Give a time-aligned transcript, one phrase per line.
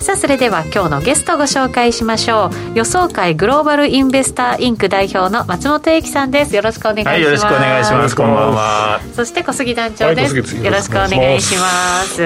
[0.00, 2.78] さあそれでは今日のゲストをご紹介しましょう。
[2.78, 6.56] 予想会グローバルインベスターインク代表の松本英樹さんです。
[6.56, 8.16] よろしくお願いします、はい、よろしくお願いします。
[8.16, 12.22] こんばんはそして小杉団長です、はい、よろしくお願いします。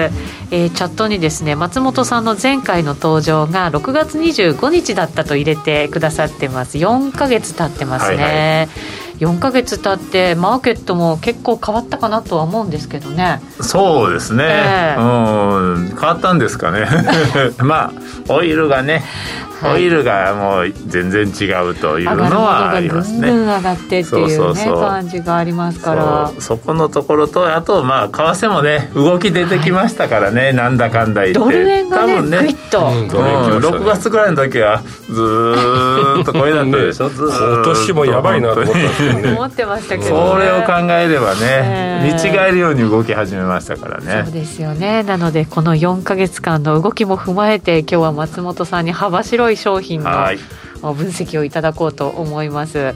[0.51, 6.77] えー、チャットにですね松本さんの前回の登場が6月25日だったと入れてくださってます。
[6.77, 13.41] 4か月経ってますね、はいはい4か月経ってマーケットも結構変わったかなとは思うんですけどね。
[13.61, 15.87] そうですね、えー、うん。
[15.87, 16.87] 変わったんですかね。
[17.59, 17.93] ま
[18.27, 19.03] あオイルがね
[19.73, 23.31] オイルがもう全然違うというのはありますね。
[23.31, 31.39] ぐん上がってっていうね感じがありますからそこのところとあとまあ為替もね動き出てきましたからね、はい、なんだかんだ言って。
[31.39, 38.75] ドル円がね多分ねグイッと、うん、6月ぐらいの時はずっとこれだったでしょ、ね、 今年もやばいなと思っ
[39.35, 44.23] 思ってましたけど、ね、それを考えればね、えー、見違えるように動き始めましたからね。
[44.25, 45.03] そうですよね。
[45.03, 50.13] なのでこの4か月間の動きも踏まえて今日は松本さんに幅広い商品の
[50.93, 52.93] 分析をいただこうと思います。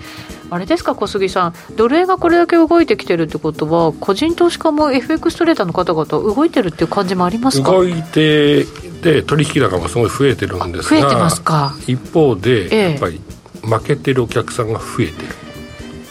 [0.52, 1.54] あれですか小杉さん。
[1.76, 7.72] ドル円がこれだけ動いてきてるってことは個人投資家も FX トレーダーの方々動いてるっていう感じもありますか？
[7.72, 8.64] 動いて
[9.04, 11.76] で取引高もすごい増えてるんですが増えてますか？
[11.86, 13.22] 一方で、やっぱり
[13.62, 15.28] 負けてるお客さんが増えてる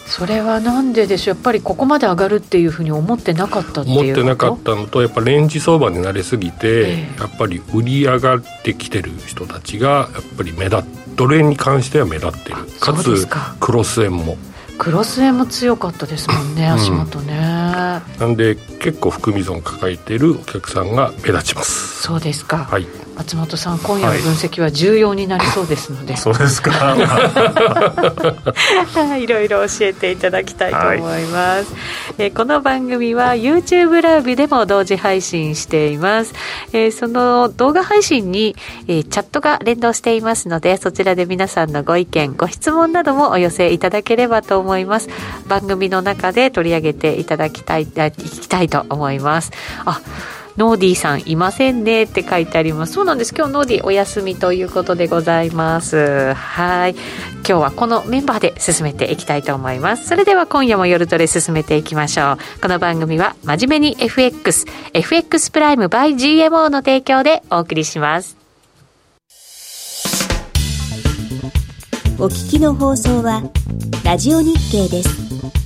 [0.09, 1.35] それはなんででしょう？
[1.37, 10.83] やっぱりここまで上がるっていうふうに思ってなかったっていう思ってなかったのとやっぱレンジ相場になりすぎて、えー、やっぱり売り上がってきてる人たちがやっぱり目立
[11.15, 12.57] ドル円に関しては目立ってる。
[13.29, 13.55] か。
[13.57, 14.37] つクロス円も。
[14.79, 22.01] クロス円も強かったですもんね、足元ね、うん、なんで結構含み損抱えているお客さんが目立ちます。
[22.03, 22.59] そうですか。
[22.59, 22.87] はい
[23.19, 26.97] 松本さん今夜の分析は重要になりそうですので、はい、そうですか。
[29.19, 31.79] いろいろ教えていただきたいと思います、は
[32.19, 36.33] い、えこの番組は YouTube ライブでも同時配信しています、
[36.73, 38.55] えー、その動画配信に、
[38.87, 45.09] えー、チャットが連動していますのでそちらで皆さんのご意見ご質問などもお寄せいただければと思います。
[45.49, 49.51] 番組の中で取り上げていただきたいいきたいと思います。
[49.85, 50.01] あ
[50.59, 52.03] ノーディーさんいませんね。
[52.03, 52.95] って書いてあります。
[52.95, 53.33] そうなんです。
[53.33, 56.35] 今日ノーディーお休みということでございます。
[56.35, 56.95] はい。
[56.95, 60.09] 今日はこのメンバーで進めていきたいと思います。
[60.09, 62.61] それでは今夜も夜トレ進めていきましょう。
[62.61, 68.37] この番組は真面目に FX FX プライム by GMO の提供でお送りします。
[72.19, 73.45] お聞きの放送は
[74.05, 75.58] ラジオ日経です。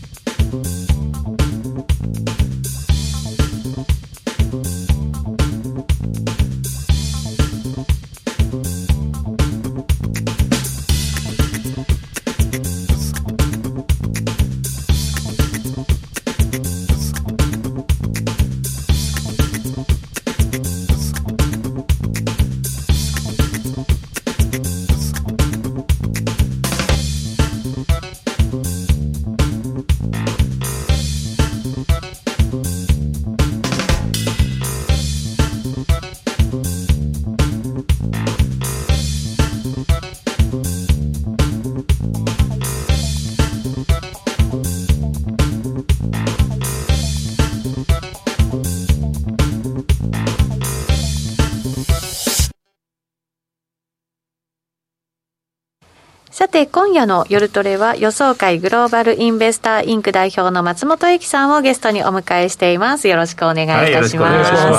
[56.52, 63.08] て今夜の夜トレは予想会グローバルインベスターインク代表の松本英樹さんをゲストにお迎えしています。
[63.08, 64.28] よろしくお願いいたしま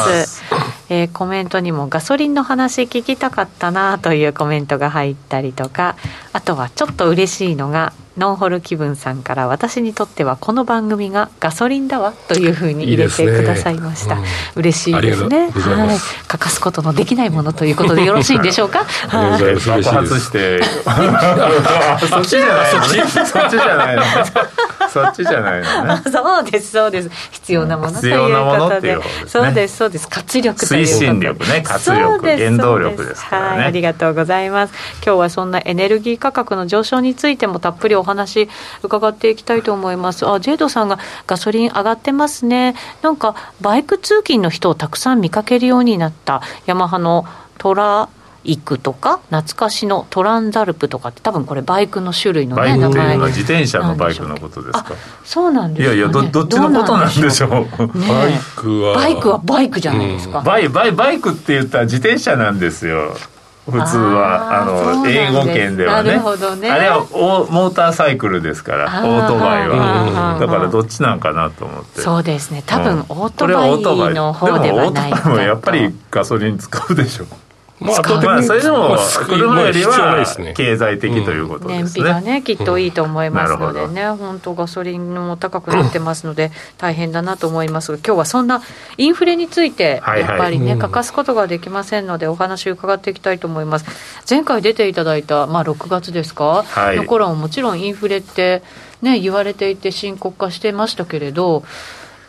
[0.06, 0.52] す、はい、
[0.89, 5.95] えー、コメントにもガソリンの話聞きたかったなというコメントが入ったりとか
[6.33, 14.16] あとはちょっと嬉しいのがノンホル気分さんから私にとってはこの番組がガソリンだわというふうに入れてくださいました。
[14.16, 15.50] いいねうん、嬉しいですね。
[15.50, 15.97] はい。
[16.27, 18.85] 欠かすことのできないものということでよろしいんでしょうか？
[19.09, 19.41] はい。
[19.41, 20.62] 爆発して。
[22.07, 22.71] そっちじゃない。
[22.71, 23.09] そっち。
[23.09, 24.03] そっちじゃないの。
[24.94, 26.01] そっちじゃないのね。
[26.12, 27.10] そうですそうです。
[27.31, 28.98] 必要なものということで。
[29.28, 30.07] そうですそうです。
[30.07, 31.62] 活力推進力ね。
[31.62, 33.63] 活力原動力ですからね。
[33.63, 34.74] ありがとうございます。
[35.04, 38.50] 今日はそんなエネルギー価格の上昇についてもたっぷりお話
[38.84, 40.28] 伺っていきたいと思います。
[40.28, 42.75] あ、ジェイドさんがガソリン上がってますね。
[43.01, 47.25] なんかバイク通勤の人をたくさん見かけるようになったヤマハの
[47.57, 48.10] トラ
[48.44, 53.18] イクとか懐かしのトランザルプとかって多分これバイクの種類のね名前。
[53.18, 54.95] 自転車のバイクのことですか？
[55.24, 58.95] そうなんですか、ね、いやいやどどっちのことなんでしょう、ね、バイクは。
[58.95, 63.16] バイクはバイクじゃないですか、うん、バイバイバイクって言ったら自転車なんですよ。
[63.66, 64.62] 普通は。
[64.62, 66.18] あの英語圏ではね、
[66.60, 70.38] ね、あれはオモーターサイクルですからオートバイは。
[70.38, 72.01] だからどっちなんかなと思って。
[72.01, 72.62] そうですね。
[72.66, 73.68] 多分オートバ
[74.10, 77.25] イの方ではないでもオートバイもやっぱりガソリン使うでしょ
[77.83, 78.95] まあ、まあ、それでも
[79.27, 88.62] 車よりは経済的ということですね、燃費がねきっといいと思いますのでね、うん、本当ガソリンも高くなってますので大変だなと思いますが今日はそんな
[88.97, 93.85] インフレについてやっぱりね、欠かすことができませんのでお話伺っていきたいと思います。
[94.30, 98.63] 前回出ていただいた、まあ、6月ですか、はい、の頃ももちろんインフレって
[99.01, 101.63] ね言われていて深刻化してましたけれど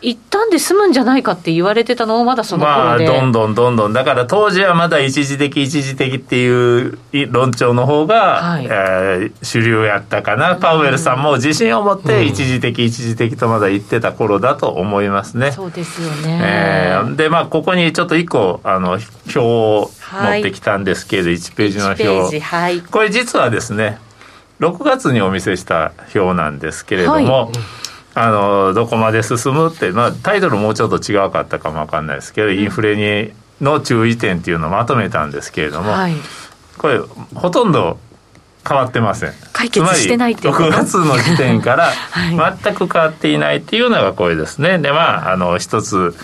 [0.01, 3.93] 一旦で済むんじゃないかって言われてたのをまだその頃で、まあ、どんどんどんどん。
[3.93, 6.97] だから当時はまだ一時的一時的っていう
[7.31, 15.51] 論調の方が、はい、えー、主流やったかな、パウエルさんも自信を持って一時的一時的とまだ言ってた頃だと思いますね。
[15.51, 23.97] そうですよね、えー、でまあここにちょっと一個あの表を持ってきたんですけれど、はい、1ページの表、はい、これ実はですね
[24.59, 27.51] 6月にお見せした表なんですけれども、はい
[28.15, 36.13] あのどこまで進むって、まあ、タイトルもうちょっと違うかったかも分かんないですけど、インフレにの注意点っていうのをまとめたんですけれども、はい、
[36.77, 37.99] これほとんど
[38.67, 39.33] 変わってません。
[39.51, 41.91] 解決してないっていう6月の時点から
[42.63, 44.79] 全く変わっていないっていうのがこれですね。
[44.79, 46.15] でまああの一つ、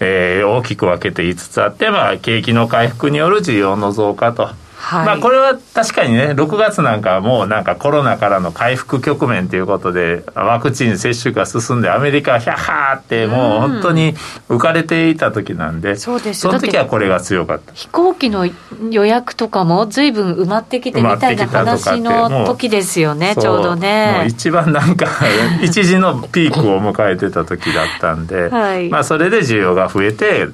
[0.00, 4.50] えー、大きく分けて5つあって、まあ、景気の回復による需要の増加と。
[4.78, 14.14] はい、まあこれは確かにね6月なんかはもうなんかコロナからの回復局面ということでワクチン接種が進んでアメリカはヒャッハーってもう本当に
[14.48, 16.40] 浮かれていた時なんで、うん、そうです。
[16.40, 17.72] その時はこれが強かった。
[17.74, 18.48] 飛行機の
[18.90, 24.14] 予約とかも随分埋まってきてみたいな話の時ですよねちょうどね。
[24.18, 25.06] もう一番なんか
[25.60, 30.48] 一時のピークを迎えてた時だったんで、はい、まあそれで需要が増えて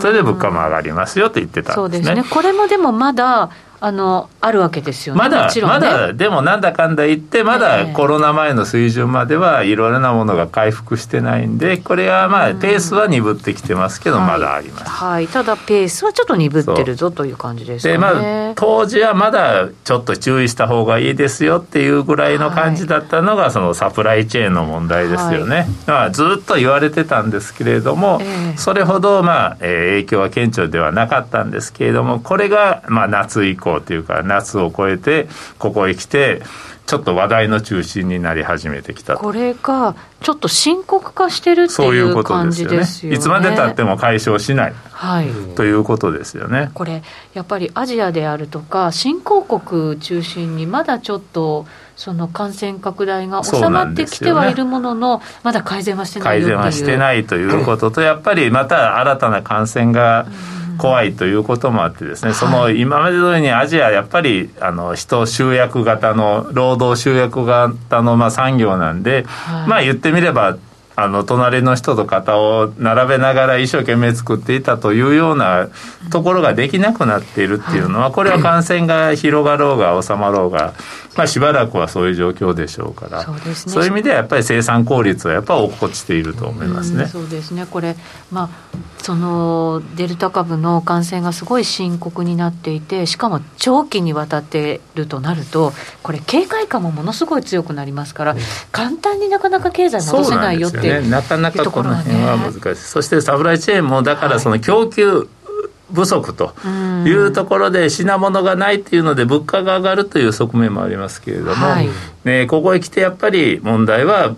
[0.00, 2.04] それで物価も上がりますよって言ってたんですね。
[2.04, 2.24] そうですね。
[2.28, 3.50] これもでもまだ
[3.82, 5.18] あのあるわけですよね。
[5.18, 17.94] まだ、ね、まだでもなんだかんだ言ってまだコロナ前の水準まではいろいろなものが回復してないんでこれはまあペースは鈍ってきてますけど、まだあります、はい、はい、ただペースはちょっと鈍ってるぞという感じですね。
[17.94, 18.08] でま
[18.50, 25.56] あ当時はまだちょっと注意した方がいいですよっていうぐらいの感じだったのが、そのサプライチェーンの問題ですよね。
[25.56, 35.28] はい、まあずっと言われてたんですけれども、えー、それほどまあ、えー、影響は顕著ではなかったんですけれどもこれがまあ夏以降降というか夏を超えて
[35.58, 36.42] ここへ来て
[36.90, 43.16] ちょっと話題の中心になり始めてきたこれがちょっと深刻化してるっていう感じですよね。
[43.16, 46.72] いつまでたっても解消しない、はい、ということですよね。
[46.74, 51.64] これやっぱりアジアであるとか新興国中心にまだちょっと
[51.94, 69.24] その感染拡大が収まってきてはいるものの、ね、まだ改善はしてない改善はしてないということとやっぱりまた新たな感染が、うん怖いということもあってですね、その今まで通りにアジアやっぱりあの人集約型の労働集約型のまあ産業なんで、
[69.68, 70.56] まあ言ってみれば
[70.96, 75.68] あの隣の人と肩を並べながら一生懸命作っていたというような
[76.10, 80.74] ところができなくなっているっていうのはこれは感染が広がろうが収まろうが、
[81.16, 83.24] まあ、しばらくはそういう状況でしょうから。
[83.24, 87.04] そうです、ね、そういう意味ではやっぱり生産効率はやっぱ落っこちていると思いますね。
[87.04, 87.66] うそうですね。
[87.66, 87.96] これ、
[88.30, 88.48] まあ、
[89.02, 98.36] そのデルタ株の感染がすごい深刻になっていてしかも長期にわたっているとなるとこれ警戒感もものすごい強くなりますから、
[98.72, 105.28] 簡単になかなか経済戻せないよってね、なかなかこの辺は難しい、ね、そしてサプライチェーンもだからその供給
[105.92, 106.54] 不足と
[107.06, 111.88] いうところで品物がないっていうので物価が上がるという側面もありますけれども、はい、
[112.24, 114.34] ね、ここへ来てやっぱり問題は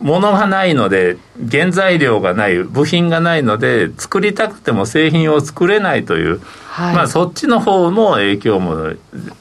[0.00, 1.16] 物がないので
[1.50, 6.40] 原材料がない部品がないので作りたくても製品を作れないという
[6.74, 8.94] はい、まあ、そっちの方も影響も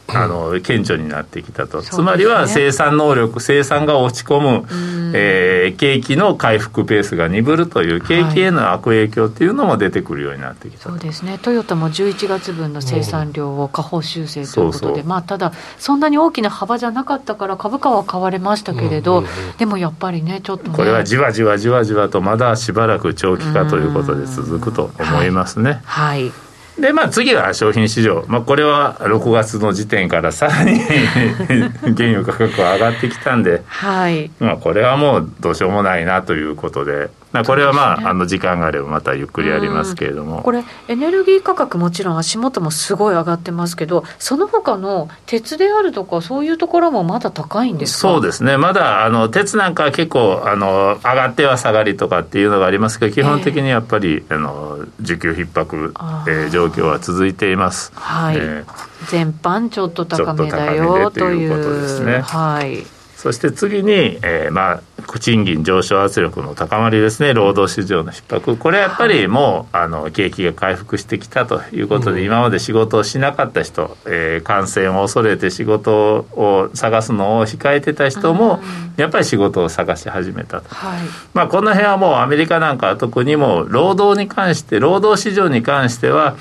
[0.08, 4.68] あの顕著になってきたと、ね、つまりは生産能力生産が落ち込む、
[5.16, 11.40] えー、景気の回復ペースが鈍るという景気への悪影響っていうのも出てくるようになってきた、はい、そうですね。
[11.40, 19.24] トヨタも11月分の生産量を下方修正ということで、まあ、ただそんなに大きな幅じゃなかったから株価は買われましたけれど、
[19.58, 25.82] でもやっぱりねちょっと、ね、これはじわじわじわじわとまだしばらく長期化ということで続くと思いますね。
[25.86, 30.80] はい、はいでまあ次は商品市場、まあ、これは6月の時点からさらに
[31.96, 34.32] 原油価格は上がってきたんで、はい。
[34.40, 37.10] まあ、これはもうどうしようもないなということで
[37.46, 40.44] これはまあ、ね、あの時間があればまたゆっくりやりますけれども。
[40.44, 48.10] これエネルギー価格もちろん足元もすごい上がってますけどその他の鉄であるとかそういうところもまだ高いんですか？
[48.14, 48.58] そうですね。
[48.58, 55.94] まだあの鉄なんかは結構あの上がっては下がりとかっていうのがありますけど基本的にやっぱり、えー、あの需給逼迫、
[56.30, 57.92] えー、状況は続いています。
[57.96, 58.66] はい、えー、
[59.10, 62.22] 全般ちょっと高めだよということですね。
[62.22, 62.86] はい。
[63.16, 64.82] そして次に、えー、まあ、
[65.20, 78.62] 賃金上昇圧力の高まりですね、労働市場の逼迫、これやっぱりもう、あの景気が回復してきたということで、うん、今まで仕事をしなかった人、えー、感染を恐れて仕事を探すのを控えてた人も、
[78.98, 81.00] やっぱり仕事を探し始めたと、はい、
[81.34, 86.36] まあ、この辺はもうアメリカなんかは特にも労働に関して、労働市場に関しては、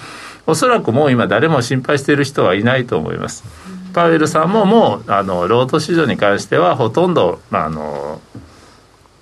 [0.46, 3.44] おそらくもう今、誰も心配している人はいないと思います。
[3.92, 8.20] パウエルさんももうあの労働市場に関してはほとんど、まあ、あの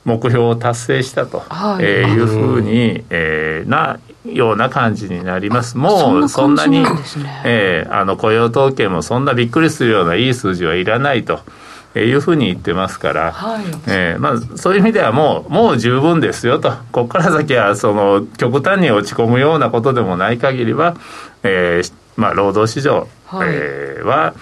[0.04, 1.85] 目標を達成したと、はい。
[1.85, 5.76] えー、いうふうに、えー、なような感じになります。
[5.76, 6.88] もうそんなに、ね。
[7.45, 11.40] えー、あの雇用統計もそんなびっくりするようないい数字はいらないと。
[11.97, 16.71] いうふうに言ってますから、はい、えー、まあ、そういう意味ではもうもう十分ですよと。
[16.92, 20.95] ここから先はその極端に落ち込むようなことでもない限りは、
[21.42, 23.49] えーまあ、労働市場、はい。
[23.50, 24.35] えー、は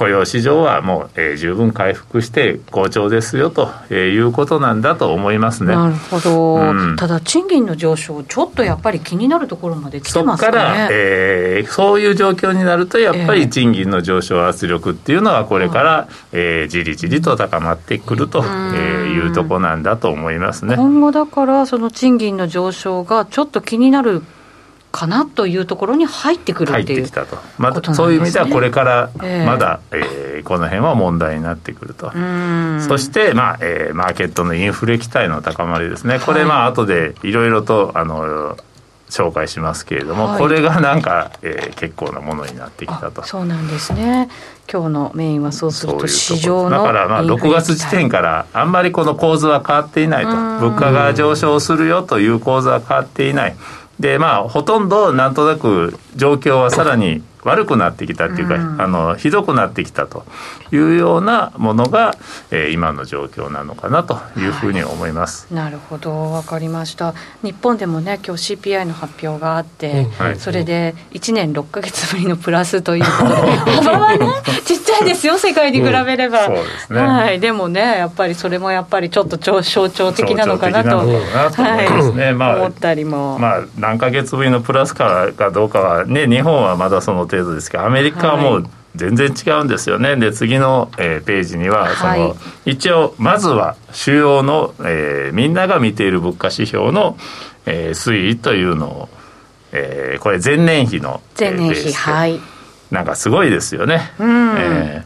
[0.00, 5.74] 雇用市場はもう、えー、十分回復して好調ですよと、えー、いうことなんだと思いますね。
[5.74, 20.76] なるほど、うん、ただ賃金の上昇ちょっとやっぱり気になるところまで来てますか、ね、そこから、えー、そういう状況になるとやっぱり賃金の上昇圧力っていうのはこれから、えー、じりじりと高まってくると、えー、いうとこなんだと思いますね。
[20.76, 24.22] 今後だからその賃金の上昇がちょっと気になる
[24.92, 29.98] かなというところに入ってくるっていう、きたと、またそういう意味ではこれからまだ、えー、
[30.36, 32.10] えー、この辺は問題になってくると。
[32.88, 36.18] そして、まあえー、マーケットのインフレ期待の高まりですね。
[36.18, 38.56] これ、まあ後でいろいろとあの
[39.10, 43.22] 紹介しますけれども、はい、これがなんか、えー、結構なものになってきたと。
[43.24, 44.28] そうなんですね。
[44.72, 50.30] 今日のメインはそうすると市場のだからまあ6月時点からあんまりこの構図は変わっていないと。
[50.30, 53.56] 物価が上昇するよという構図は変わっていない
[54.00, 60.24] でまあほとんどなんとなく状況はさらに悪くなってきたっていうか、うん、あのひどくなってきたと
[60.72, 62.14] いうようなものが、
[62.50, 66.32] えー、今の状況なのかなというふうに思います、はい、なるほど。
[66.32, 67.14] 分かりました。
[67.42, 70.38] 日本でもね今日 CPI の発表があって、うん。
[70.38, 74.26] それで1年6か月ぶりのプラスということで 幅はね
[74.64, 83.38] ちっちゃいですよ世界に比べれば、うん、そうですね、はい、でもねやっぱりそれもやっぱりちょっと象徴的なのかなとはい、まあ、思ったりも。
[83.38, 90.16] まあ何ヶ月ぶりのプラスかかどうかはね日本はまだその程度ですけどアメリカはもう全然違うんですよね。
[90.16, 97.16] で次の、えー、ページにはその、はい、一応まずは主要の、えー、みんなが見ている物価指標の、
[97.66, 99.08] えー、推移というのを、
[99.72, 102.40] えー、これ前年比の前年比はい。
[102.90, 104.12] なんかすごいですよね。
[104.18, 105.04] うん、え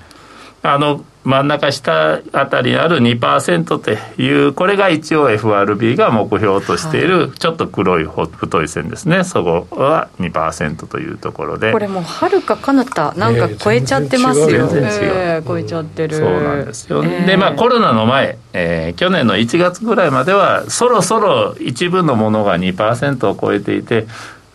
[0.62, 3.90] ー、あの真ん中下あたりにある2%と
[4.20, 9.24] いうこれが一応 FRB が目標としているちょっと黒い太い線ですね。
[9.24, 11.72] そこは2%というところで。
[11.72, 16.16] これもうはるか彼方なんか超えちゃってますよ、全然違う、えー、超えちゃってる。
[16.16, 24.06] そうなんですよ、えー、でまあコロナの前、えー、去年の1月ぐらいまではそろそろ一部のものが2%を超えていて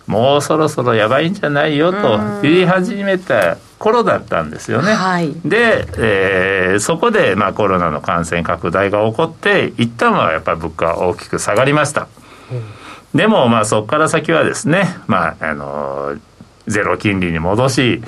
[0.05, 4.93] もうそろそろやばいんじゃないよと言い始めた頃だったんですよね。
[4.93, 12.07] はい、で、えー、そこで、まあ、コロナの感染拡大が起こって一旦はやっぱり物価は大きく下がりました。
[12.51, 16.17] うん、でも、まあ、そこから先はですね、まあ、あの
[16.67, 18.01] ゼロ金利に戻し、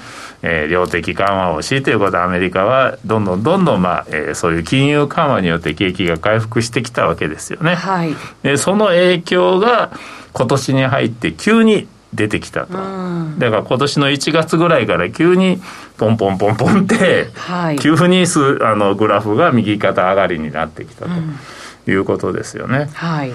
[0.44, 7.76] えー、量的緩和をしということでアメリカはどんどんどんどん、まあえー、そういう金融緩和によって景気が回復してきたわけですよね。
[7.76, 8.14] はい、
[8.44, 9.92] でその影響が
[10.34, 15.62] 今年に入って急に出てきたと、だから今年の1月ぐらいから急に
[15.98, 22.90] ポンポンポンポンって、はい、急にすあのグラフが右肩上がりになってきたということですよね。
[22.94, 23.32] はい。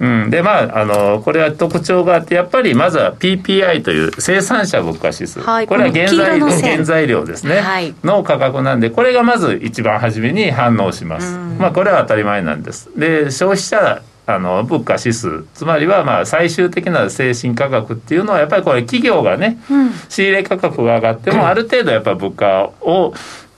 [0.00, 12.90] うん、でまああのこれは特徴があってやっぱりまずは PPI という生産者物価指数、はい、これは原材原材料ですね、はい、の価格なんでこれがまず一番初めに反応します、まあこれは当たり前なんです。
[12.98, 15.44] で消費者あの物価指数。
[15.54, 23.14] つまりはまあ最終的な精神価格っていうのはやっぱりこれ企業がね、うん、仕入れ価格が上がってもある程度やっぱ物価を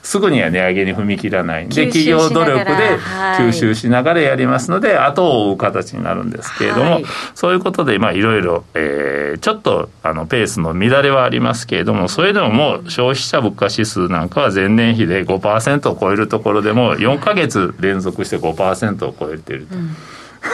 [0.06, 2.98] すぐには値上げに踏み切らないんで企業努力で
[3.38, 7.04] 吸収しながらやりますので、はい、後を追う形になるんですけれども、はい、
[7.34, 19.74] そういうことでまあいろいろ、えー、ちょっとあのペースの乱れはありますけれどもそれでももう消費者物価指数なんかは前年比で5%を超えるところでも4か月連続して5%を超えていると。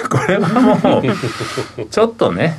[0.02, 2.58] う んこれはもうちょっとね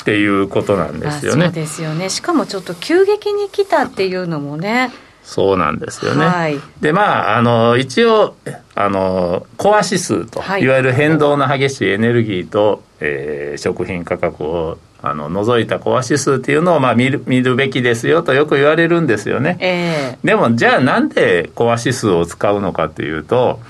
[0.00, 1.46] っていうことなんですよね。
[1.46, 4.90] そうですよねしかもちょっと急激に来たっていうのもね
[5.22, 6.26] そうなんですよね。
[6.26, 8.34] はい、でまああの一応
[8.74, 19.56] あのコア指数と、はい、いわゆる変動の激しいエネルギーと、えー、食品価格をあの除いたコア指数っていうのをまあ見る見るべきですよとよく言われるんですよね。
[19.60, 23.60] えー、でもじゃあなんでコア指数を使うのかっていうと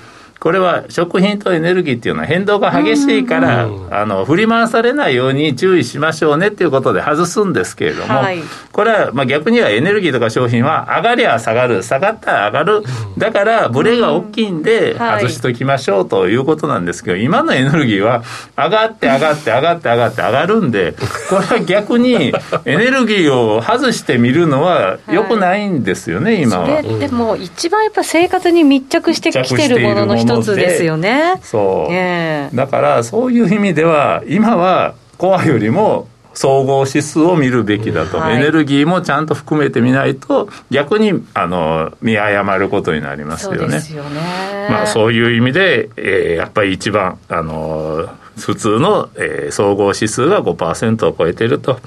[0.41, 8.39] これは食品とエネルギーっていうのは変動が激しいから、あの振り回されないように注意しましょうねっていうことで外すんですけれども、はい、
[8.71, 12.83] これはまあ逆にはエネルギーとか商品は上がりゃ下がる、下がったら上がる、
[13.19, 18.23] だからブレが大きいんで外しときましょうということなんですけど、今のエネルギーは
[18.57, 20.95] 上がって上がって上がって上がって上がるんで、
[21.29, 22.33] これは逆に
[22.65, 26.81] エネルギーを外してみるのはよくないんですよね、今は。
[26.81, 31.39] でも一番やっぱ生活に密着してきてるものの一一つですよね。
[31.41, 43.79] そう、えー、だからそういう意味では今はコアよりも総合指数を見るべきだと、はい、エネルギーもちゃんと含めてみないと逆にあの見誤ることになりますよね。
[43.79, 44.19] そうよね。
[44.69, 48.07] まあ、そういう意味で、えー、やっぱり一番あの
[48.37, 51.79] 普通の、えー、総合指数が5%を超えていると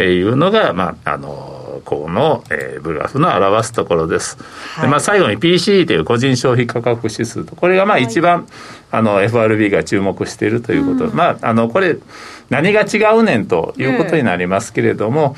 [0.00, 4.36] いうのが、まあ、あのこの、えー、グラフの表すところです。
[4.74, 8.46] はい、でまあ、最後に PCE という個人消費価格指数とこれがまあ一番、はい、
[8.92, 11.96] あの FRB が注目しているということ、うん、まああのこれ
[12.50, 15.36] 何が違うねんということになりますけれども、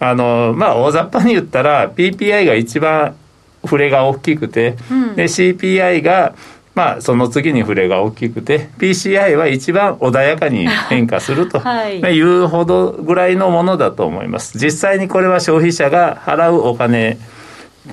[0.00, 3.16] えー、あのまあ大雑把に言ったら PPI が一番
[3.64, 6.34] 触れが大きくて、うん、で CPI が
[6.74, 12.00] まあ、その次に触れが大きくて PCI は一番穏やかに変化すると い。
[12.20, 14.58] うほどぐらいのものだと思います。
[14.58, 17.18] 実際にこれは消費者が払うお金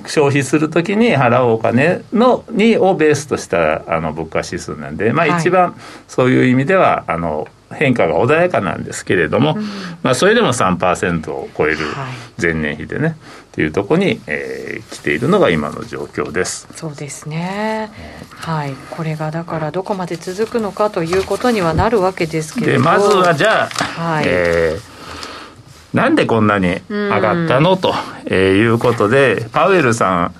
[0.06, 5.74] 消費するときに払うお金のにをベースとしたあの物価指数なんで、まあ、一番
[6.06, 9.64] そういう意味ではあの変化が穏やかなんですけれども、うん、
[10.02, 11.78] まあ、それでも3%を超える
[12.40, 13.16] 前年比でね、
[13.50, 16.68] はい、っていうところに、えー、来ているのが今の状況です。
[16.74, 17.90] そうですね、
[18.36, 22.80] はい、これがだからどこまで続くのかということにはなるわけですけれど。
[22.80, 24.24] まずはじゃあ、はい。
[24.26, 27.94] えー、なんでこんなに上がったの、うん、と
[28.34, 30.34] いうことでパウエルさん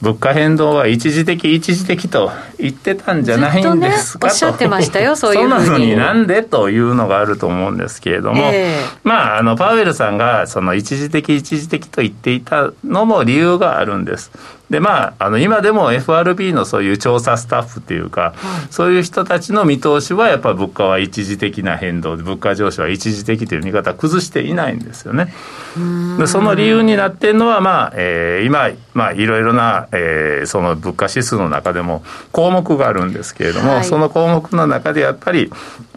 [0.00, 14.32] 物価変動は一時的一時的と言ってたんじゃないんですかと、ね、おっしゃってましたよそういうふうにそのになんでというのがあると思うんですけれども、えー、まああのパウエルさんがその一時的一時的と言っていたのも理由があるんです
[14.70, 25.34] でまあ、あの今でも FRB のそういう調査スタッフっていうか、はい、そういう人たちの見通しはやっぱり物価は一時的な変動で物価上昇は一時的という見方崩していないんですよね。
[26.18, 35.50] でその理由になっているのは、まあえー、今、まあ、いろいろな、えー、その物価指数の中でも項目があるんですけれども、はい、その項目の中でやっぱり、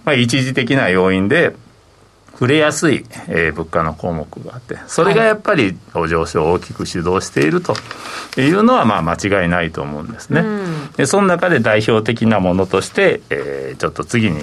[0.03, 1.55] まあ、一時的な要因で
[2.33, 7.75] 触れやすい、えー、物価の項目があってそれがやっぱり上昇を大きく主導していると
[8.37, 10.41] いうのはまあ間違いないと思うんですね。
[10.41, 14.41] うん、でその中で代表的なものとして、えー、ちょっと次に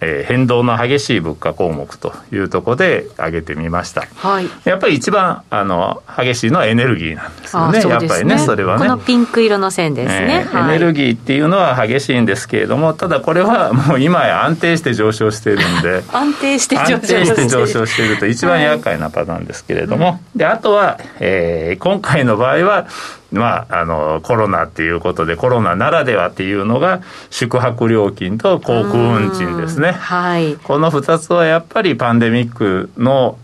[0.00, 8.86] えー、変動の激しい物価項目というところで挙げてみました、はい、やっぱり一番あの激しいのはエネルギーなんですよね、ね、やっぱりねそれはね。
[8.86, 22.86] このピンク色の線ですね、えーはい、エネルギーっていうのは激しいんですけれどもただこれは もう今や安定して上昇しているんで 安定して上昇して上昇していると一番厄介なパターンですけれども、はい、であとは、えー、今回の場合は
[23.34, 33.38] まあ、あのコロナっていうことでコロナならではっていうのが宿泊料金と航空運賃ですね、はい、この2つはやっぱりパンデミックの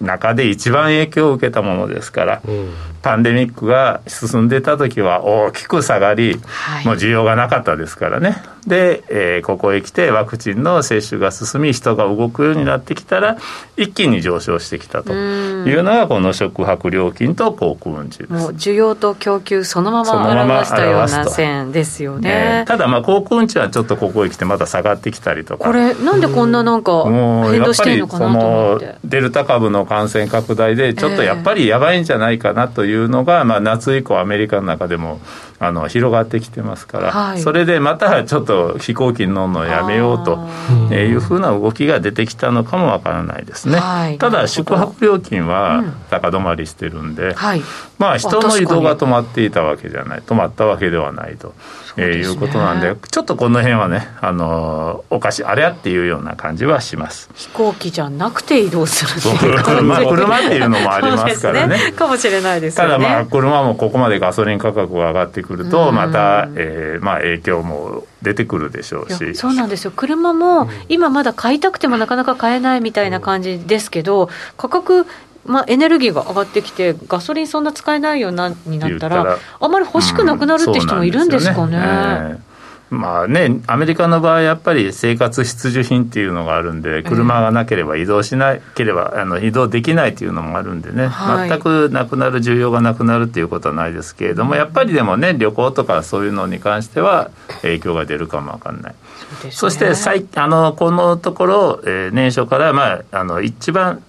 [0.00, 2.72] 中で一番影響を受けたものですから、うん、
[3.04, 8.42] パンデミックが進んでた時は大きく下がり、はい、もう需要がなかったですからね。
[8.66, 13.36] で、えー、ここへ来てワクチンの接種が進み人が動くようになってきたら
[13.76, 18.32] 一気に上昇してきたというのがこの宿泊料金と航空運賃です。
[18.32, 25.64] もう需要と供給そのまま表したような線ですよね、ね、ただまあ航空運賃はちょっとここへ来てまた下がってきたりとか。
[25.64, 28.94] これなんでこんななんか変動してるのかなと思って。
[29.04, 35.20] デルタ株の感染拡大でちょっとやっぱりやばいんじゃないかなというのが、まあ、夏以降アメリカの中でも
[35.58, 40.38] あの広がってきてますから、はい、それでまたちょっと飛行機に乗るのをやめようと
[40.94, 47.62] いうふうな動きが出てきたのかもわからないですね、はい、ただ宿泊料金は高止まりしてるんで、うんはい、
[47.98, 50.20] まあ人の移動が止まっていたわけじゃない。
[50.20, 51.54] 止まったわけではないと。
[51.96, 57.30] えー、いうことなんでちょっとこの辺はねあのおかしいあれやっていうような感じはします。
[57.34, 59.62] 飛行機じゃなくて移動するっていう。
[59.62, 61.76] 車 車っていうのもありますからね。
[61.76, 69.34] ね、かもしれないです、ね、ただまあ車もここまでガソリン価格が上がってくるとまた、えーまあ、影響も出てくるでしょうし。
[69.34, 69.92] そうなんですよ。
[69.94, 75.06] 車も今まだ買いたくてもなかなか買えないみたいな感じですけど価格
[75.46, 82.42] まあ、エネルギーが上がってきて、ガソリンそんな使えないようなになったら、あまり欲しくなくなるって人もいるんですかね。
[82.90, 97.30] まあね、アメリカの場合、やっぱり生活必需品っていうのがあるんで、車がなければ移動しなければ、あの移動できないっていうのもあるんでね、はい、全くなくなる、需要がなくなるっていうことはないですけれども、やっぱりでもね、旅行とかそういうのに関しては、
[97.62, 98.94] 影響が出るかもわかんない。
[99.50, 104.02] そ、ね,、して最あの、このところ、えー、年初から、まあ、あの一番、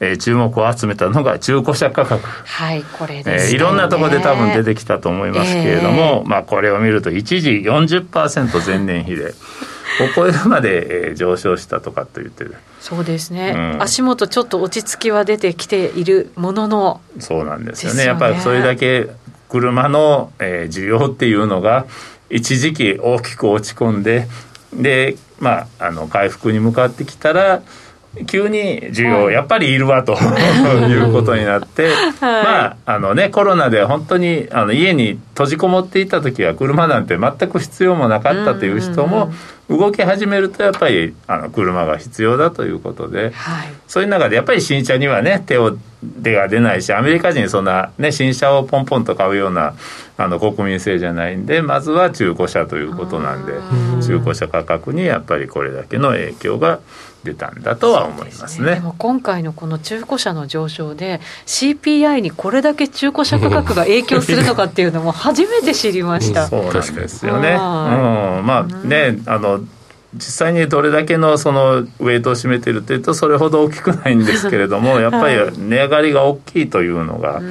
[0.00, 2.26] えー、注目を集めたのが中古車価格。
[2.26, 9.34] はい、これです、ね、えー、いろんなところで多分出てきたと思いますけれども、えー、まあこれを見ると一時40%前年比で。
[9.98, 12.54] ここまで、えー、上昇したとかと言ってる。
[12.80, 17.00] そうですね、うん、足元ちょっと落ち着きは出てきているものの。
[17.18, 19.08] そうなんですよね、ね、やっぱりそれだけ
[19.48, 21.86] 車の、えー、需要っていうのが
[22.30, 24.28] 一時期大きく落ち込んで
[24.72, 27.62] でまああの回復に向かってきたら
[28.26, 30.12] 急に需要やっぱりいるわと
[30.88, 39.32] いうことになって、はい、まああのねコロナで本当にあの家に閉じこもっていた時は車なんて全く必要もなかったという人も
[39.68, 45.76] 動き始めるとやっぱりあの車が必要だということで、はい、そういう中でやっぱり新車にはね手を
[46.22, 49.74] 手が出ないしアメリカ人そんな、ね、新車をポンポンと買うような
[50.16, 53.52] あの国民性じゃないんでまずは中古車ということなんで
[54.02, 56.80] 中古車価格にやっぱりこれだけの影響が
[57.28, 58.70] 出たんだとは思いますね。
[58.70, 66.48] で、ね、も今回のこの中古車の上昇で CPI にこれだけ中古車価格が影響するのかっていうのも初めて知りました。
[66.48, 67.50] そうなんですよね。
[67.50, 69.60] うん、まあねあの
[70.14, 77.42] 実際にどれだけのそのウェイトを占めているというとそれほど大きくないんですけれども やっぱり値上がりが大きいというのが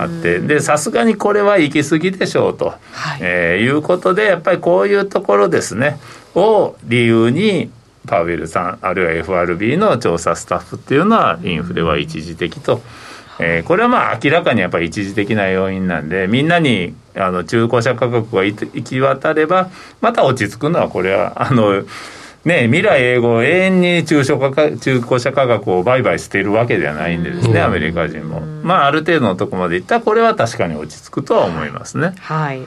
[0.00, 0.38] あって。
[0.38, 3.18] でさすがにこれは行き過ぎでしょうと、はい。
[3.22, 5.98] えー、いうことでやっぱりこういうところですね。
[6.36, 7.70] を理由に
[8.06, 12.80] パウエルさんあるいは FRB の調査スタッフっていうのはインフレは一時的と。
[13.38, 21.82] えー、これはまあ明らかにやっぱり一時的な要因なんでみんなにあの中古車価格が行き渡ればまた落ち着くのはこれはあの
[22.44, 28.40] ね未来英語永遠に中小価格中古車価格を売買しているわけではないんでですね、アメリカ人も。
[28.62, 32.14] まあある程度のとこまでいったらこれは確かに落ち着くとは思いますね。
[32.20, 32.62] はい。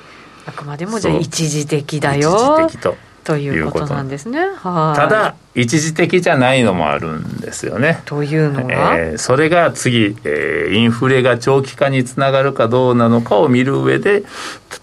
[0.45, 2.31] あくまでもじゃあ一時的だよ。
[2.31, 2.95] 一時的と
[3.29, 4.39] ということなんですね。
[4.39, 4.99] はい。
[4.99, 8.01] ただ一時的じゃないのもあるんですよね。
[8.05, 14.23] というのは、えー、それが次、えー、インフレが長期化につながるかどうなのかを見る上で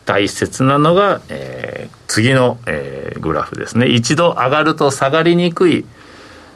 [0.05, 3.89] 大切なのが、えー、次の、えー、グラフですね。
[3.89, 5.85] 一度上がると下がりにくい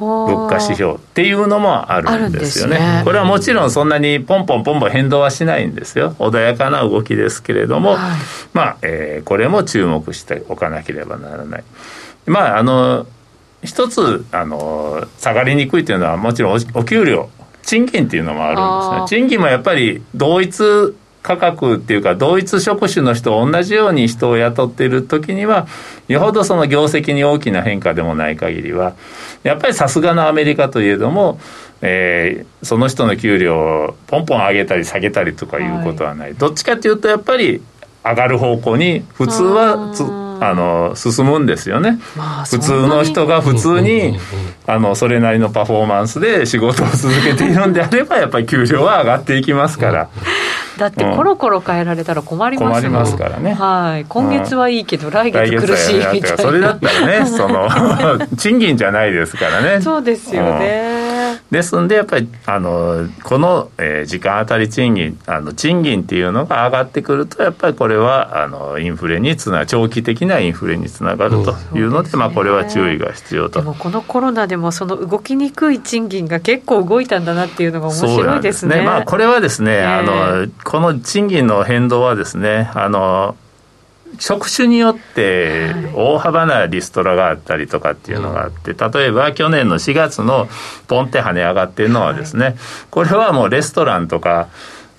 [0.00, 6.14] 物価指標っていうのもあるんですよね、ね、これはもちろんそんなにポンポンポンポン変動はしないんですよ。
[6.18, 7.98] 穏やかな動きですけれども、はい、
[8.52, 11.64] まあ、えー、これも注目しておかなければならない。
[12.26, 13.06] まああの
[13.62, 17.28] 一つあの下がりにくいというのはもちろんお給料
[17.62, 19.20] 賃金っていうのもあるんですね。
[19.20, 25.66] 賃金もやっぱり同一価格っていうか同一職種の人同じように人を雇っている時には
[26.08, 28.94] よほどその業績に大きな変化でもない限りは
[29.42, 31.38] やっぱりさすがのアメリカといえども、
[31.82, 37.62] えー、その人の給料をポンポン上げたり下げたりとかいうことはない、はい、どっちかというとやっぱり
[38.02, 44.18] 上がる方向に普通はつあの進むんですよね、まあ、普通の人が普通に
[44.66, 50.08] あのそれなりのパフォーマンスで仕事を続けているんであれば やっぱり給料は上がっていきますから。
[50.78, 56.38] だってコロコロ変えられたら困ります困りますからね、はい、今月はいいけど来月苦しいみたいな。
[56.38, 57.68] それだったらねその
[58.38, 59.82] 賃金じゃないですからね。
[59.82, 60.99] そうですよね、
[61.50, 73.60] ですんでやっぱりあのこの、えー、時間当たり賃金あの賃金っていうのが上がってくるとやっぱりこれはあのインフレにつな長期的なインフレにつながるというのでうんでね、まあ、これは注意が必要と。
[73.60, 78.76] でもこのコロナでもその動きにくい賃金が結構動いたんだなっていうのが面白いですね。
[78.76, 78.82] ね。
[78.82, 80.02] まあ、これはですね、えー、あ
[80.44, 83.34] のこの賃金の変動はですねあの
[84.18, 90.48] 職種によって大幅なリストラがあったりとかっていうのがあって、例えば去年の4月の
[90.88, 92.56] ポンって跳ね上がってるのはですね、
[92.90, 94.48] これはもうレストランとか、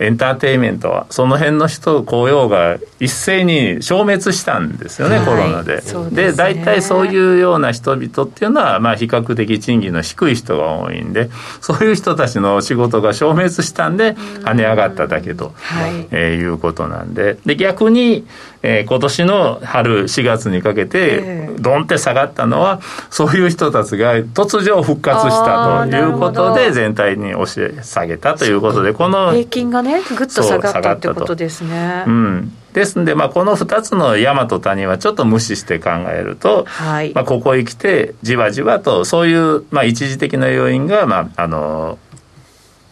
[0.01, 5.81] エンターテインメントはその辺の人雇用が一斉に消滅したんですよね、はい、コロナで。
[6.11, 11.29] で、ね、大体そういうような人々っていうのは、まあ、比較的賃金の低い人が多いんで
[11.61, 17.37] そういう人たちの仕事が消滅したんで跳ね上がっただけと、はい、えー、いうことなんで。
[17.45, 18.25] で逆に
[18.63, 32.03] えー、今年の春4月にかけてドンって下がったのはそういう人たちが突如復活したということで全体に押し下げたということでこの平均がねぐっと下がったってことですね。
[32.07, 32.53] うん。
[32.73, 41.99] ですんで、まあ、この2つの山と谷はちょっと無視して考えると、はい、まあ、ここへ来てじわじわとそういう、まあ、一時的な要因が、まあ、あの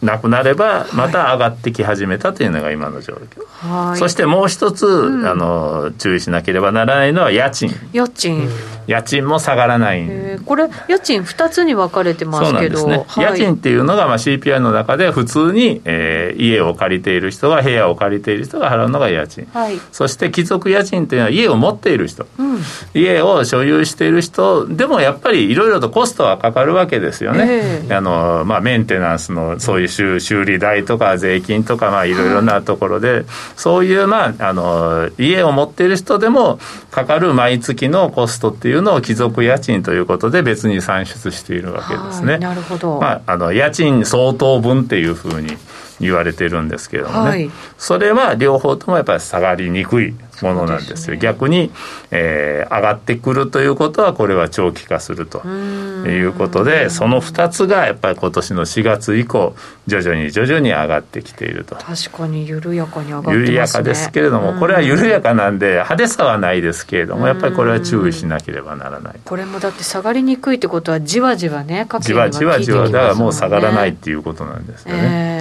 [0.02, 7.70] なくなればまた上がってき始めたというのが今の状況、はい、そしてもう一つ、うん、あの注意しなければならないのは家賃。
[7.92, 8.48] 家賃。
[8.86, 10.08] 家賃も下がらない。
[10.44, 12.78] これ家賃2つに分かれてますけど。
[12.78, 22.60] そうなんですね、はい、家賃っていうのがまあ CPI の中で普通に、えー、家を借りている人が部屋を借りている人が払うのが家賃、はい、そして貴族家賃っていうのは家を持っている人、うん、
[22.94, 33.24] 家を所有している人でもやっぱりいろいろとコストはかかるわけですよね、えー、あのまあ、メンテナンスのそういう修修理代とか税金とかいろいろなところで、はい、
[33.56, 36.58] そういう、まあ、あの家を持っている人でも
[36.90, 42.38] かかる毎月のコストっていうのを貴族家賃ということで別に算出しているわけですね。
[42.38, 45.56] なるほど、まあ、あの家賃相当分っていうふうに
[46.00, 51.70] 言われてるんですけれどもね、はい、それは両方ともやっぱり下がりにくいものなんですよ、ね、逆に、
[52.10, 59.54] えー、上がってくるということはこれは長期化するということでその2つがやっぱり今年の4月以降
[59.86, 61.76] 徐々に徐々に上がってきていると。
[61.76, 63.44] 確かに緩やかに上がってますね。
[63.46, 75.39] 緩やかですけれどもこれは緩やかなんで派手さはないですけれどもやっぱりこれは注意しなければならないこれもだって下がりにくいってことはじわじわねじわじわじわだからもう下がらないっていうことなんですよね、えー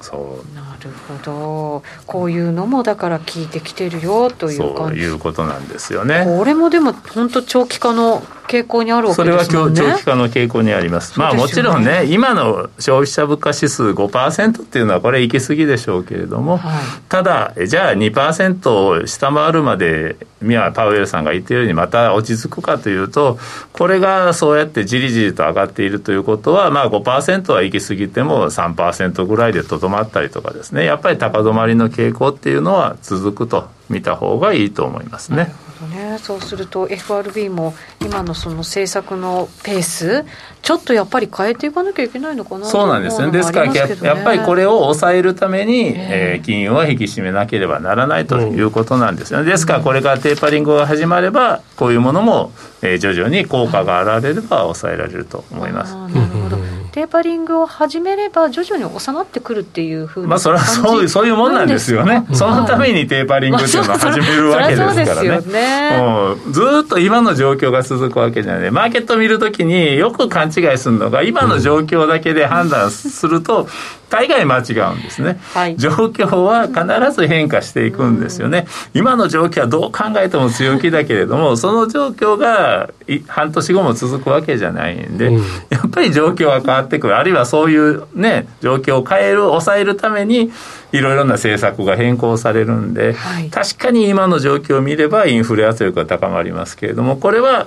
[0.00, 0.54] そう。
[0.54, 1.82] なるほど。
[2.06, 6.24] こういうのもだから聞いてきてるよというそういうことなんですよね。
[6.24, 9.44] これもでも本当長期化の傾向にあるわけですね。
[9.44, 23.38] それは長期化の傾向にあります、まあもちろんね今の消費者物価指数5%っていうのはこれ行き過ぎでしょうけれども、はい、ただじゃあ2%を下回るまで宮パウエルさんが言っているようにまた落ち着くかというと
[23.72, 30.84] これがそうやってじりじりと上がっているということはまあ5%は行き過ぎても3%ぐらいでとどまったりとかですね。
[30.84, 35.54] やっぱり高止まりの傾向っていうのは続くと見た方がいいと思いますね。
[35.84, 40.24] ね、そうすると FRB も今のその政策のペース
[40.62, 43.30] ちょっとやっぱり変えていかなきゃいけないのかなそうなんですね。
[43.30, 55.94] ですからやっぱりこれを抑えるために、えー、金融は引き締めなければならないということなんですよね、ですからこれからテーパリングが始まればこういうものも、えー、徐々に効果が現れれば抑えられると思います。
[55.94, 73.68] なるほどテーパリングを始めれば徐々に収まってくるっていうふうまあそれはそういうそういうもんなんですよね、そのためにテーパリングっていうのを始めるわけですからね,、もうずっと今の状況が続くわけじゃないマーケット見るときによく勘違いするのが今の状況だけで判断すると
[74.08, 82.90] 大概間違うんですね、はい、状況は必ず変化していくんですよね、今の状況はどう考えても強気だけれどもその状況が
[83.26, 85.32] 半年後も続くわけじゃないんで、
[85.70, 87.16] やっぱり状況は変わってくる。
[87.16, 90.50] あるいはそういうね状況を変える抑えるために
[90.92, 97.66] いろいろな政策が変更されるんで、はい、確かに今の状況を見ればインフレ圧力が高まりますけれどもこれは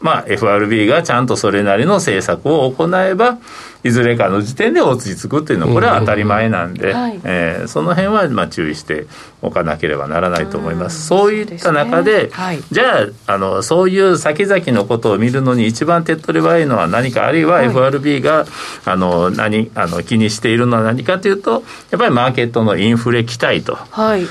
[0.00, 3.38] まあ、FRB がちゃんとそれなりの政策を行えば
[3.82, 9.06] いずれかの時点で落ち着くっていうのはこれは当たり前なんで、はい、えー、その辺はまあ注意して
[9.42, 11.14] おかなければならないと思います。
[11.14, 12.30] うそういった中で、ね。
[12.32, 18.46] はい、じゃああのそういう先々のことを見るのに一番手っ取り早いのは何かあるいは FRB が、はい、
[18.86, 23.76] あの何あの気にしているのは何かというとやっぱりマーケットのインフレ期待と。
[23.76, 24.26] はい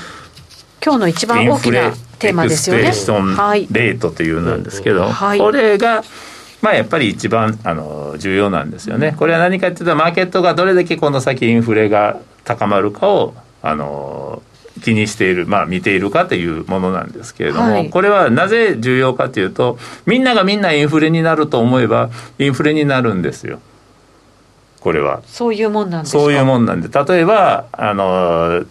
[0.84, 2.82] 今日の一番大きなテーマですよね。
[2.84, 6.02] エクスプレッションレートというなんですけど、はい、これが
[6.62, 9.14] まあ、やっぱり一番あの重要なんですよね。
[9.18, 14.42] これは何かというとマーケットがどれだけこの先インフレが高まるかをあの
[14.82, 23.60] 気にしている、まあ、見ているかというものなんですけれども、はい、これはなぜ重要かというとみんながみんなインフレになると思えばインフレになるんですよ。
[24.80, 28.64] これはそういうもんなんですそういうもんなんで例えばあの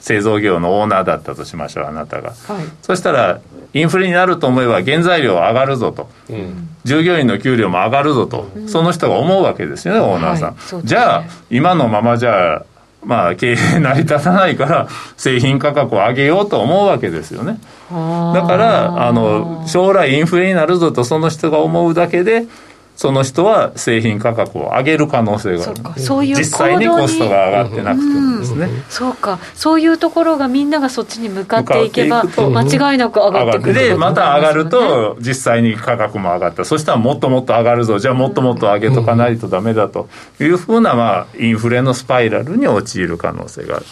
[0.00, 3.40] 製造業のオーナーだったとしましょうあなたが、はい、そしたら
[3.72, 12.64] インフレになると思えば原材料上がるぞと、うん、従業員の給料も上がるぞと、うん、その人が思うわけですよねオーナーさん、はいね、じゃあ今のままじゃ
[13.04, 17.58] まあ経営成り立たないから製品価格を上げようと思うわけですよね。
[17.90, 22.46] だからあの将来インフレになるぞとその人が思うだけで
[23.00, 26.02] その人は製品価格を上げる可能性がある。
[26.02, 29.38] そういう実際にコストが上がってなくてもですね、うん、そうか。
[29.54, 36.66] そういうところがみんながそっちに向かっていけば間違いなく上がってくるでまた上がると実際に価格も上がった。
[36.66, 37.98] そしたらもっともっと上がるぞ。
[37.98, 43.86] じゃあもっともっと上げとかないとダメだというふうな、まあ、インフレのスパイラルに陥る可能性がある。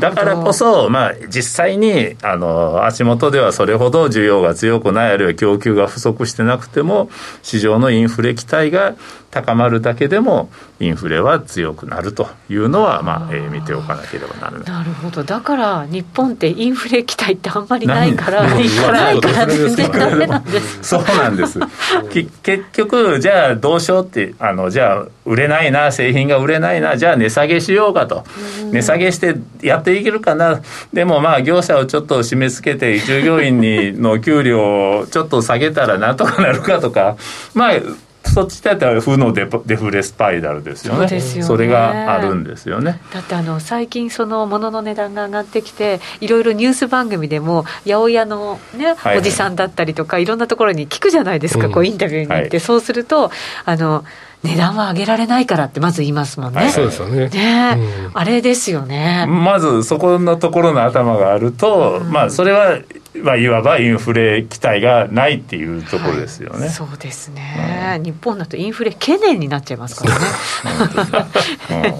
[0.00, 7.08] だからこそ、まあ、実際にあの足元ではそれほど需要が強くないあるいは供給が不足してなくても
[7.44, 8.94] 市場のインフレ期待が
[9.30, 14.62] 高まるだけでもインフレは強くなるというのは、まあえー、見ておかなければならない。
[14.62, 15.22] なるほど。
[15.22, 18.60] だから日本ってインフレ期待ってあんまりないから な
[19.12, 21.58] いから全然ダメなんですそうなんです。
[22.42, 28.24] 結局じゃあどうしようってあのじゃあ売れないな製品が売れないなじゃあ値下げしようかと。
[28.72, 30.60] 値下げしてやっていけるかな。
[30.92, 37.16] でもまあ業者をちょっと締め付けて従業員にの給料をちょっと下げたらなんとかなるかとか。
[37.52, 37.72] まあ
[38.38, 41.08] そっちだったら負のデデフレスパイラルですよね。
[41.08, 43.00] そ、ね、それがあるんですよね。
[43.12, 53.32] だってあの最近その物の値段が上がってきていろいろニュース番組でも八百屋のね、はいはい、おじさんだったりとかいろんなところに聞くじゃないですか、うん、こうインタビューに行って、はい、そうすると
[53.64, 54.04] あの
[54.44, 56.60] 値段は上げられないからってまず言いますもんね。
[56.60, 57.28] はい、そうですよね。
[57.28, 59.26] ね、うん、あれですよね。
[59.26, 62.78] まずそこのところの頭があると、うん、まあそれは
[63.22, 70.18] まあ、いわばインフレ期待がないっていうところですよね、はい、そうですね、うん、日本だとインフレ懸念になっちゃいますから
[71.78, 71.94] ね。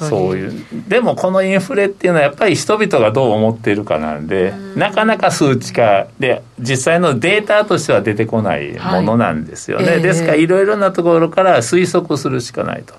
[0.00, 9.94] うん、そういうでもこのインフレっていうのはやっぱり人々がどう思っているかなんで、ん、なかなか数値化で実際のデータとしては出てこないものなんですよね、はい。
[9.96, 12.94] えー、ですからいろいろなところから推測するしかないと、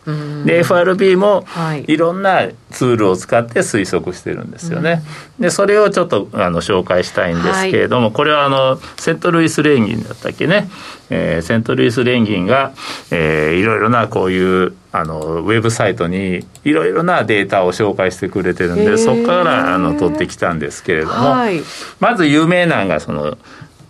[0.45, 1.45] で FRB も
[1.87, 2.01] い。
[2.01, 5.03] ろんなツールを使って推測してるんですよね、
[5.39, 10.69] でそれをちょっとあの紹介したいんですけれども、はい、これはあのセントルイス連銀だったっけね、
[11.09, 12.73] えー、セントルイス連銀が、
[13.11, 21.61] えー、いろいろなこういうあのウェブサイトにいろいろなデータを紹介してくれてるんでそこからあの取ってきたんですけれども、はい、
[21.99, 23.37] まず有名なのがその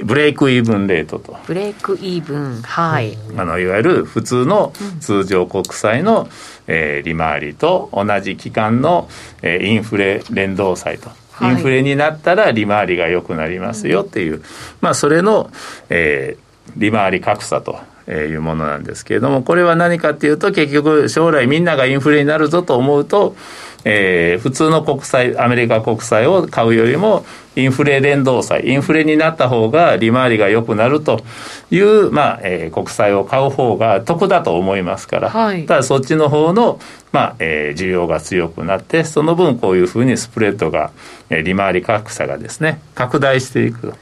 [0.04, 1.38] ブレイクイーブンレートと。
[1.46, 3.18] ブレイクイーブンはい。
[3.38, 6.28] あのいわゆる普通の通常国債の、
[6.68, 9.10] えー、利回りと同じ期間の、
[9.42, 11.10] えー、インフレ連動債と
[11.42, 14.44] インフレになったら利回りが良くなりますよっていう、
[14.82, 15.52] まあ、それの、
[15.90, 23.36] えー、利回り格差というものなんですけれどもこれは何かっていうと結局将来みんながインフレになるぞと思うと
[23.84, 27.26] えー、普通の国債アメリカ国債を買うよりも
[27.56, 31.22] インフレ連動債インフレになった方が利回りが良くなると
[31.70, 36.80] いう、まあえー、国債を買う方が得だと思いますから、はい、ただそっちの方の、
[37.12, 40.92] まあえー、需要が強くなってその分こういうふうにスプレッドが、
[41.30, 43.94] えー、利回り格差がですね拡大していく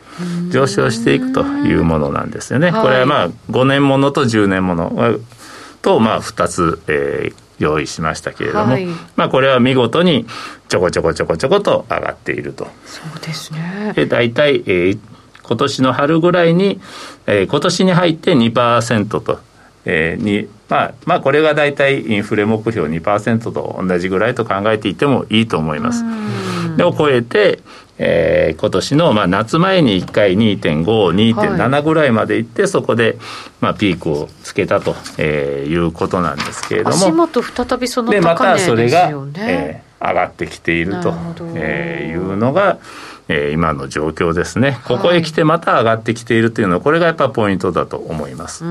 [0.52, 2.72] 上昇していくというものなんですよね。
[2.72, 5.19] これはまあ5年ものと10年もの
[5.82, 10.26] と、まあ、2つ、えー用意しましたけれども、はい、まあこれは見事に
[10.69, 12.67] ちょこちょこちょこちょこと上がっていると。
[12.86, 13.91] そうですね。
[13.95, 15.00] で大体、えー、
[15.43, 16.80] 今年の春ぐらいに、
[17.28, 19.39] えー、今年に入って2%と、
[19.86, 26.03] えー、にまあ、まあこれが大体インフレ目標2%と同じぐらいと考えていてもいいと思います。
[26.77, 27.60] でを超えて、
[27.97, 33.17] えー、今年のまあ夏前に1回2.5、2.7ぐらいまでいって、はい、そこで
[33.60, 36.95] まあピークをつけたと、えー、いうことなんですけれども。
[36.95, 38.21] 足元再びその高値でね。
[38.21, 41.13] で、またそれが、えー、上がってきていると、
[41.55, 42.77] えー、いうのが、
[43.27, 44.79] えー、今の状況ですね。
[44.88, 48.63] ここへ来てまた上がってきているというのは、これがやっぱポイントだと思います。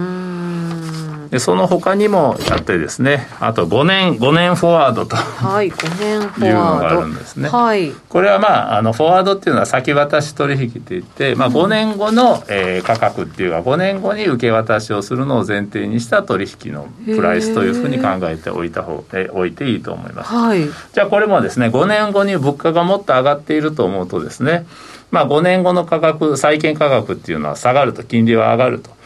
[1.30, 6.48] でその他にもやってですねあと5年5年フォワードとはい5年フォワード。
[6.48, 20.60] いうのがあるんですね、はい、これはまああのフォワードっていうのは先渡し取引といって、まあ、5年後の、えー、価格っていうか5年後に受け渡しをするのを前提にした取引のプライスというふうに考えておいた方えおいていいと思います、はい、
[20.92, 24.66] じゃあこれもですね5年後に物価がもっと上がっていると思うとですね
[25.10, 28.97] まあ5年後の価格債券価格っていうのは下がると金利は上がると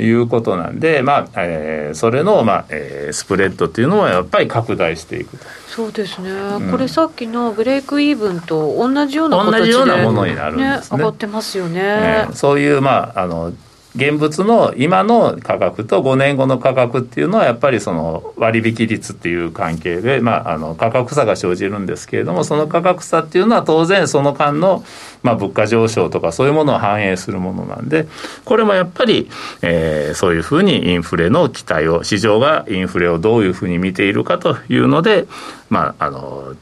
[0.00, 5.44] いうことなんで、まあえー、それの、まあえー、スプレッドっていうのはやっぱり拡大していくと。
[5.68, 13.52] そうですね、うん、これさっきのブレイクイーブンと同じような形で、同じようなものになるんですね、ね上がってますよね、ね、そういう、まあ、あの
[13.96, 24.84] 現物の今の価格と5年後の価格っていうのはやっぱりその割引率っていう関係で、まあ、あの価格差が生じるんですけれどもその価格差っていうのは当然その間の、
[25.22, 28.06] まあ、物価上昇とかそういうものを反映するものなんで
[28.44, 29.28] これもやっぱり、
[29.62, 35.26] えー、そういうふうにインフレの期待を市場がインフレをどういうふうに見ているかというので
[35.68, 36.54] まああの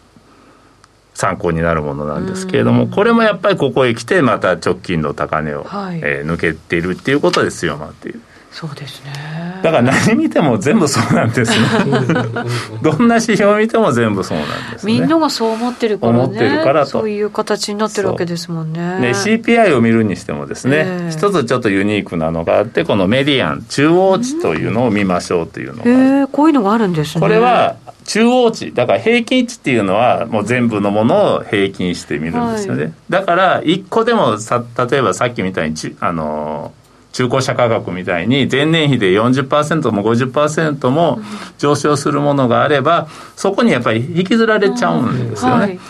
[1.18, 8.22] 参考になるものなんですけれども、これもやっぱりここへ来てまた直近の高値を、はい、えー、抜けているっていうことで強まっている。
[8.50, 9.12] そうですね。
[9.62, 11.56] だから何見ても全部そうなんですね。
[12.82, 16.18] どんな指標を見ても全部そうなんです、ね、みんながそう思ってるからね。
[16.18, 16.90] 思ってるからと。
[16.90, 18.80] そういう形になってるわけですもんね。
[19.00, 27.20] ね CPI を見るにしてもですね、えー、一つちょっとユニークなのがあってこのメディアン中央値というのを見ましょうというのが、えー、こういうのがあるんですね。
[27.20, 28.73] これは中央値。
[28.73, 36.73] だから平均値っていうのはもう全部のものを平均してみるんですよね、はい、だから1個でもさ例えばさっきみたいにちあの
[37.19, 41.19] 中古車価格みたいに前年比で40%も50%も
[41.58, 45.62] 上昇するものがあればそこにやっぱり引きずられちゃうんですよね。
[45.62, 45.81] はい。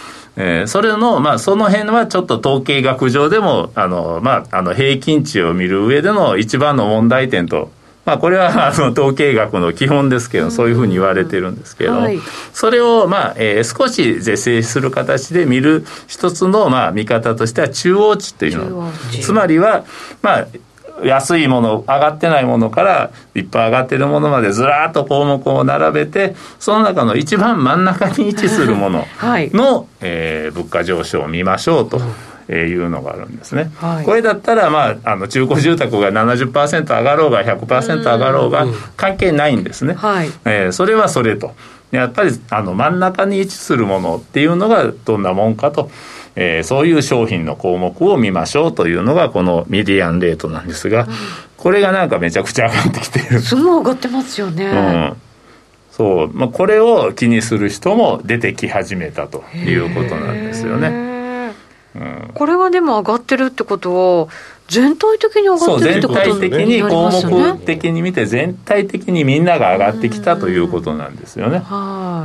[0.40, 7.72] えー、それの、まあ、その辺はちょっと統計学上でも、あの、まあ、あの、平均値を見る上での一番の問題点と
[8.08, 12.18] まあ、これはあの統計学の基本ですけど、そういうふうに言われてるんですけど、はい、
[12.54, 18.90] それを、まあえー、少し是正する形で見る一つの、まあ、見方としては中央値というの。
[19.20, 19.84] つまりは、
[20.22, 20.46] まあ、
[21.04, 29.50] 安いもの上がってないものからいっぱい上がってるものまでずらっと項目を並べてその中の一番真ん中に位置するものの、 はい、
[30.00, 32.00] えー、物価上昇を見ましょうと。
[32.50, 41.52] えいうのがあるんですね、はい、これだったら、まあ、あの中古住宅が70%上がろうが100%上がろうが関係ないんですね、はい、えー、それはそれと。
[41.90, 45.90] やっぱりあの真ん中に位置するものっていうのがどんなもんかと、
[46.40, 51.08] えー、そういう商品の項目を見ましょうというのがこのミディアンレートなんですが、うん、
[51.56, 53.40] これがなんかめちゃくちゃ上がってきてる。
[53.40, 55.16] すごい上がってますよね、うん。
[55.90, 56.30] そう。
[56.32, 61.52] まあ、これを気にする人も出てき始めたということなんですよね。
[62.34, 64.28] これがでも上がってるってことは
[64.68, 66.22] 全体的に上がってるってことね。
[66.22, 67.10] 全体的に項
[67.40, 71.64] 目的に見て全体的にみんなが上がってきたということなんですよね、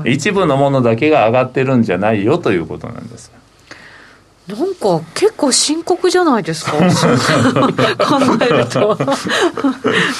[0.05, 3.31] 一部のものだけが上がってるんじゃないよということなんです
[4.47, 6.81] なんか結構深刻じゃないですか 考
[8.41, 8.97] えると。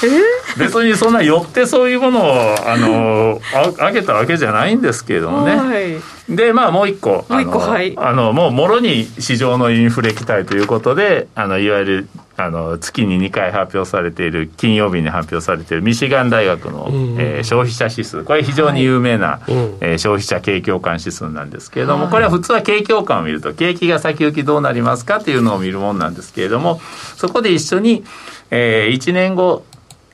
[0.56, 0.58] え？
[0.58, 3.40] 別にそんな寄ってそういうものをあの
[3.80, 6.34] あげたわけじゃないんですけれどもね、はい。
[6.34, 7.92] でまあもう一個もう一個はい。
[7.98, 18.24] あのもうもろに市場のインフレ期待ということであのいわゆるあの月に2回発表されている金曜日に発表されているミシガン大学の、うん、えー、消費者指数。
[18.24, 26.80] これ非常に有名な、はい、えー、消費者景況感指数なんですけれども、はい、これは普通は景況感を見ると景気が先行きどうなりますかっていうのを見るもんなんですけれども
[27.16, 28.04] そこで一緒に、
[28.50, 29.64] えー、1年後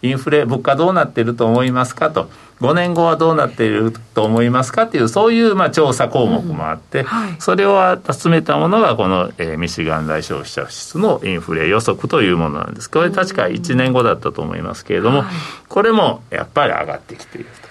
[0.02, 2.30] インフレ物価どうなってると思いますかと。
[2.60, 15.24] 5年後はどうなっていると思いますかっていうそういうまあ調査項目もあって、うんはい、それを集めたものがこの、えー、ミシガン大消費者指数のインフレ予測というものなんですこれ確か1年後だったと思いますけれども、
[15.68, 17.70] これもやっぱり上がってきていると。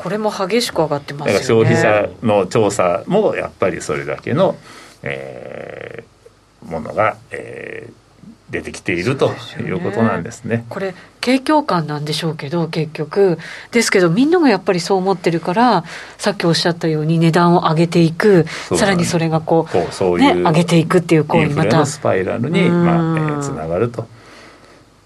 [0.00, 1.44] これも激しく上がってますよね。
[1.44, 4.56] 消費者の調査もやっぱりそれだけの、
[5.02, 7.99] えー、ものが、えー、
[8.50, 10.64] 出てきているということなんですね。
[10.68, 13.38] これ景況感なんでしょうけど結局。
[13.70, 15.84] ですけどみんながやっぱりそう思ってるから
[16.18, 21.86] さっきおっしゃったように値段を上げていく、ね、さらにそれがこうそういう、ね、上げていくっていう行為また。
[21.86, 24.06] スパイラルにまあ、えー、つながると。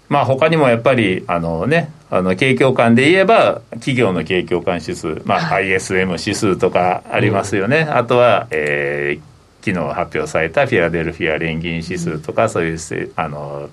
[0.09, 9.34] まあ他にもやっぱりあのねあの景況感で言えば企業の景況感指数、まあ、ISM 指数とかありますよね、うん、あとは、えー、
[9.65, 13.69] 昨日発表されたフィラデルフィア連銀指数とか、そういうあの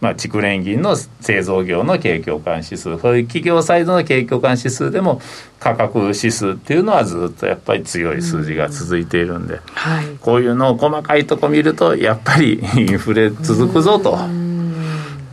[0.00, 5.22] まあ、蓄連銀の製造業の景況感指数そういう企業サイドの景況感指数でも
[5.58, 14.18] 価格指数っていうのはずっとやっぱり強い数字が続いているんで、はい、こういうのを細かいとこ見るとやっぱりインフレ続くぞと。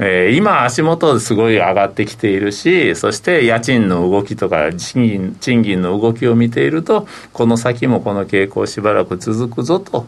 [0.06, 10.06] えー、今足元すごい上がってきているしそして家賃の動きとか賃金の動きを見ているとこの先もこの傾向しばらく続くぞと。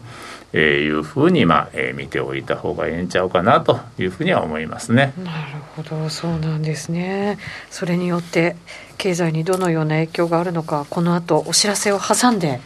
[0.52, 5.12] えー、いうふうに、まあえー、見ておいた方がええんちゃうかなというふうには思いますね。
[5.18, 7.36] なるほどそうなんですね。
[7.68, 8.56] それによって
[8.98, 12.60] 経済にどのような影響があるのかこの後お知らせを挟んで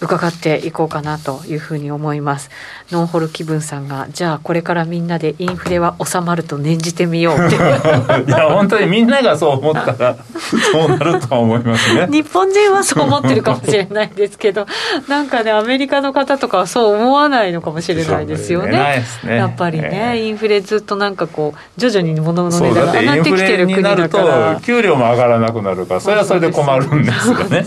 [0.00, 7.56] 伺っていこうかなというふうに思います、はい、ノンホル気分さんがじゃあこれからみんなでインフレは収まると念じてみようって。
[8.26, 10.16] いや本当にみんながそう思ったら
[10.72, 12.06] そうなるとは思いますね。
[12.10, 14.66] 日本人はそう思ってるかもしれないですけど
[15.08, 24.60] なんかねアメリカの方とかはそう思わないのかもしれないですよね、ね、やっぱりね、えー、インフレずっとなんかこう徐々に物の値段が上がってきてる国だから。
[24.62, 27.66] 給料も上がらなくなるからそれはそれで困るんですよね。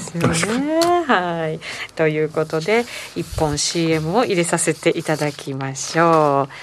[1.06, 1.60] はい、
[1.96, 2.86] ということで
[3.16, 6.54] 一本 CM を入れさせていただきましょう。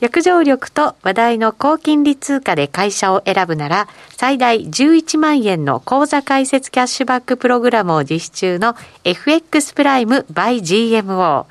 [0.00, 3.86] 約定力と話題の高金利通貨で会社を選ぶなら、
[4.16, 8.74] 最大11万円の口座開設キャッシュバックプログラムを実施中の
[9.04, 11.44] FX プライム by GMO。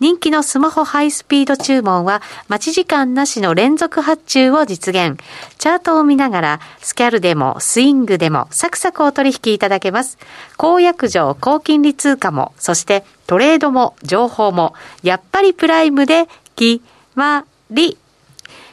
[0.00, 5.22] 人気のスマホハイスピード注文は待ち時間なしの連続発注を実現。
[5.58, 10.16] チャートを見ながらスキャルでもスイングでもサクサクお取引いただけます。
[10.56, 16.82] 公約上高金利通貨も、そしてトレードも情報も、やっぱりプライムで決
[17.14, 17.98] まり。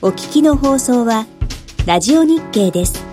[0.00, 1.26] お聞きの放送は、
[1.84, 3.04] ラジオ日経です。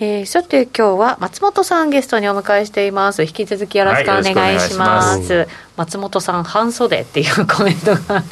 [0.00, 3.22] えー、さて今日は松本さんゲストにお迎えしています。
[3.22, 5.32] 引き続きよろしくお願いします。
[5.32, 8.22] はいます、松本さん半袖っていうコメントが。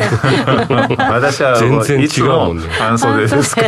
[1.11, 2.69] 私 は全然違うもんね。
[2.79, 3.65] 半袖です か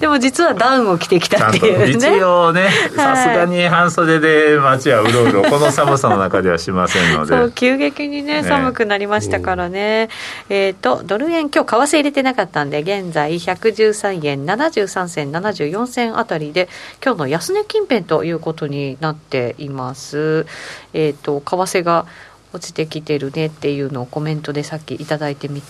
[0.00, 2.68] でも実はダウンを着てきたっていうね一応ね。
[2.96, 7.28] さすがに半袖で街はうろうろこの寒さの中ではしませんので。
[7.38, 10.08] そう急激にね寒くなりましたからね、
[10.48, 16.68] えっ、ー、とドル円今日為替入れてなかったんで現在113円73銭74銭あたりで
[17.04, 20.44] 今日の安値近辺ということになっています。
[20.92, 22.06] えっ、ー、と為替が
[22.52, 25.62] 落ちてきてるねっていうのをコメントでさっき頂いてみ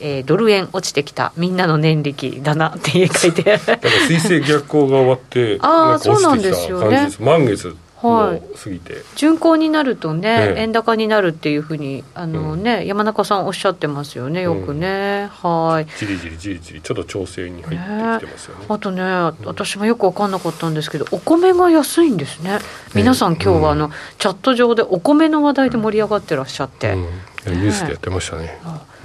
[0.00, 1.32] えー、ドル円落ちてきた。
[1.36, 3.42] みんなの年力だなって書いて。
[3.42, 7.08] だから水星逆行が終わってああそうなんですよね。
[7.20, 9.02] 満月はい、過ぎて。
[9.16, 15.86] 巡航になるとね、円高になるっていうふうにあのね、うん、山中さんおっしゃってますよねよくね、うん、はい。
[15.98, 17.78] じりじりじりじりちょっと調整に入っ
[18.20, 19.02] てきてますよね、ね、あとね、
[19.44, 22.58] 私もよく分かんなかったんですけどお米が安いんですね。
[22.94, 28.60] 皆さん今日はあの、チャット上でお米の話題で盛り上がってらっしゃって、ニュースでやってましたね、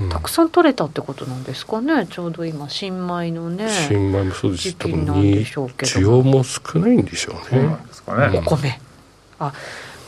[0.10, 2.08] たくさん取れたってことなんですかね。
[2.08, 7.78] ちょうど今新米のね新米もそうですしょうけど需要も少ないんでしょうね、
[8.08, 8.80] お米
[9.40, 9.54] あ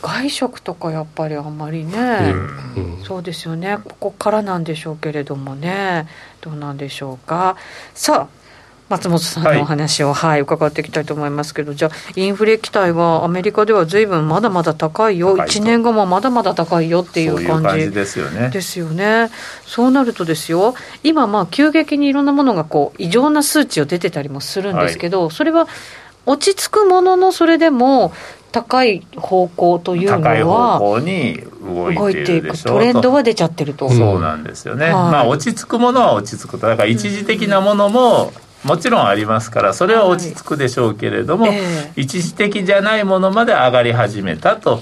[0.02, 2.34] 外食とかやっぱりあんまりね、
[2.76, 2.96] うん。
[2.98, 3.78] うん、そうですよね。
[3.84, 6.08] ここからなんでしょうけれどもね。
[6.40, 7.56] どうなんでしょうか。
[7.94, 8.40] さあ
[8.88, 11.74] 松本さんのお話を、はい、はい、伺っていきたいと思いますけど。
[11.74, 15.36] じゃあインフレ期待はアメリカでは随分まだまだ高いよ。
[15.36, 18.48] 1年後もまだまだ高いよっていう感じですよね。
[18.48, 19.30] ですよね。
[19.64, 20.74] そうなるとですよ。
[21.04, 25.68] 今まあ急激にいろんなものがこう異常な数値を出てたりもするんですけど、はい、それは
[26.26, 28.12] 落ち着くもののそれでも
[28.52, 33.88] 高い方向というのは高い方向に動いていくトレンドは出ちゃってると。
[33.90, 36.66] そうなんですよね、はい、まあ落ち着くものは落ち着くと。
[36.66, 38.32] だから一時的なものも、
[38.64, 41.56] もちろんありますからそれは落ち着くでしょうけれども、はい。
[41.56, 44.80] えー、一時的じゃないものまで上がり始めたと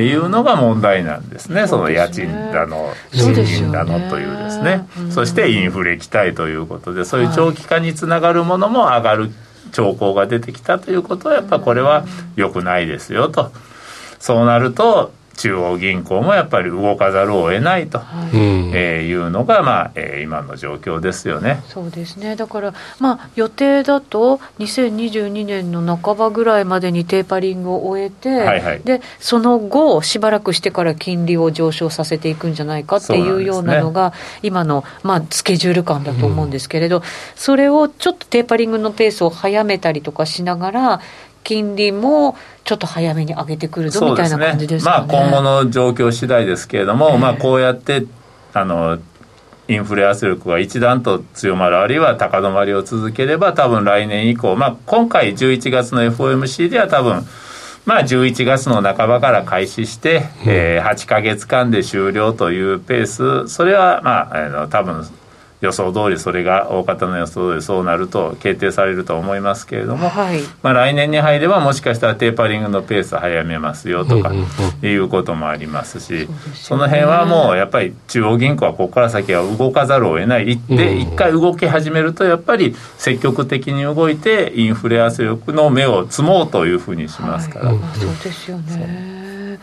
[0.00, 9.30] いうのが問題なんですね、その家賃だの、賃金だのというですね、そしてインフレ期待ということで、そういう長期化につながるものも上がる
[9.74, 12.06] 兆候が出てきたということはやっぱこれは
[12.36, 13.52] 良くないですよと。
[14.18, 18.28] そうなると中央銀行もやっぱり動かざるを得ないと、はい、
[18.74, 21.62] えー、いうのが、まあえー、今の状況ですよね。
[21.68, 22.36] そうですね。
[22.36, 37.02] だから、まあ、予定だと2022年の半ばぐらいまでにテーパリングを終えて、はいはい、でその後しばらくしてから金利を上昇させていくんじゃないかっていうようなのが、ね、今の、まあ、スケジュール感だと思うんですけれど、うん、
[37.34, 41.00] それをちょっとテーパリングのペースを早めたりとかしながら
[41.44, 45.06] 金利もちょっと早めに上げてくるぞみたいな感じですかね。
[45.06, 48.06] まあ、今後の状況次第ですけれども、えー、まあ、こうやって
[48.52, 48.98] あの
[49.68, 57.24] インフレ圧力が一段と強まるあるいは高止まりを続ければ多分来年以降、まあ、今回11月の FOMC では多分
[57.86, 63.06] まあ、11月の半ばから開始して、うん、えー、8か月間で終了というペー
[63.46, 63.48] ス。
[63.48, 65.06] それは、まあ、あの多分
[65.60, 74.32] 予想通りそれが大方の予想通りそうなると決定されると思いますけれども、はい、まあ、来年に入ればもしかしたらテーパリングのペース早めますよとか
[74.82, 87.66] いうこともありますし、その辺はもうやっぱり中央銀行はここから先は動かざるを得ないで一回動き始めるとやっぱり積極的に動いてインフレ圧力の目を積もうというふうにしますから。
[87.66, 89.58] はい、そうですよね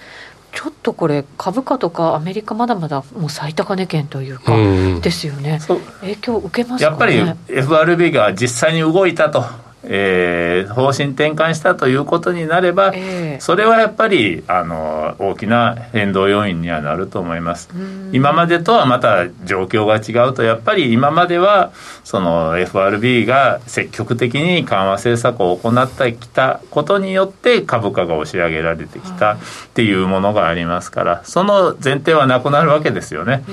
[0.62, 4.56] ちょっとこれ、株価とかアメリカ、まだまだもう最高値圏というか、
[5.02, 5.60] ですよね、
[6.02, 9.44] 影響受けます、ね、やっぱり FRB が実際に動いたと
[9.84, 17.70] えー、方針転換したということになれば、えー、それはやっぱりあの大きな変動要因にはなると思います。
[18.12, 21.72] 今までとはまた状況が違うとやっぱり今までは
[22.04, 29.38] その FRB が積極的に緩和政策を行ってきたことによって株価が押し上げられてきたっ
[29.74, 33.44] ていうものがありますからその前提はなくなるわけですよね。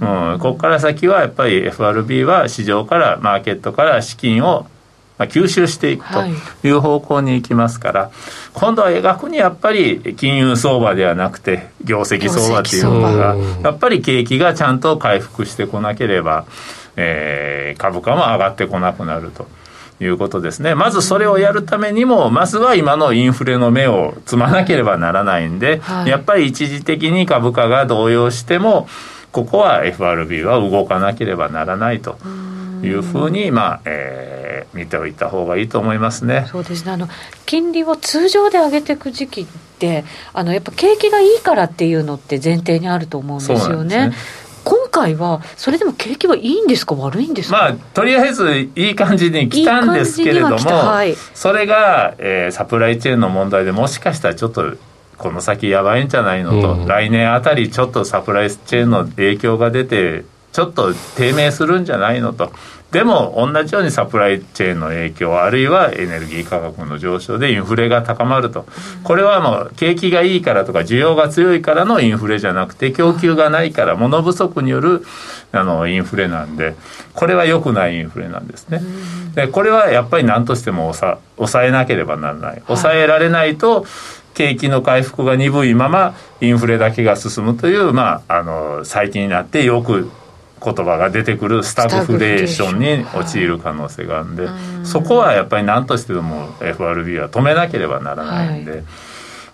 [0.00, 4.66] うん、ここから先はやっぱり FRB は市場からマーケットから資金を
[5.18, 6.24] まあ、吸収していくと
[6.66, 8.10] いう方向に行きますから、はい、
[8.54, 16.46] 今度は逆にやっぱり金融相場ではなくて業績相場っていうのがやっぱり景気がちゃんと回復してこなければ、
[16.96, 19.46] えー、株価も上がってこなくなると。
[19.98, 20.74] いうことですね。
[20.74, 28.88] まずそれをやるためにも、まずは今のインフレの目をつまなければならないんで、はい、やっぱり一時的に株価が動揺しても、
[29.32, 32.18] ここは FRB は動かなければならないと。
[32.82, 36.46] いうふうに、まあえー、見ておいた方がいいと思いますね。
[36.50, 36.92] そうですね。
[36.92, 37.08] あの
[37.44, 39.46] 金利を通常で上げていく時期っ
[39.78, 44.12] てあのやっぱ景気がいいからっていうのって前提にあると思うんですよね。
[44.64, 54.74] 今回は、それでも景気はいいんですか、悪いんですか、まあ、とりあえずいい感じに来たんですけれども、はい、それが、えー、サプライチェーンの問題でもしかしたらちょっと
[55.18, 60.24] この先やばいんじゃないのと、うん、来年あたりちょっとサプライチェーンの影響が出て
[60.56, 62.50] ちょっと低迷するんじゃないのと。
[62.90, 68.64] でも同じようにサプライチェーンの影響あるいはエネルギー価格の上昇でインフレが高まると。
[69.04, 75.04] これはもう景気がいいからとか需要が強いからのインフレじゃなくて供給がないから物不足による
[75.52, 76.74] あのインフレなんで。
[77.12, 78.80] これは良くないインフレなんですね。
[79.34, 82.62] でこれはやっぱり何としても抑えなければならない。
[82.66, 83.84] 抑えられないと、
[84.36, 90.10] 景気の回復が鈍いままインフレだけが進むという、まあ、あの最近になってよく
[90.74, 94.48] 言葉が出てくるスタグフレーションに陥る可能性があるんで、
[94.84, 98.70] そこはやっぱり何としてでも FRB は止めなければならないんで。
[98.72, 98.84] はい。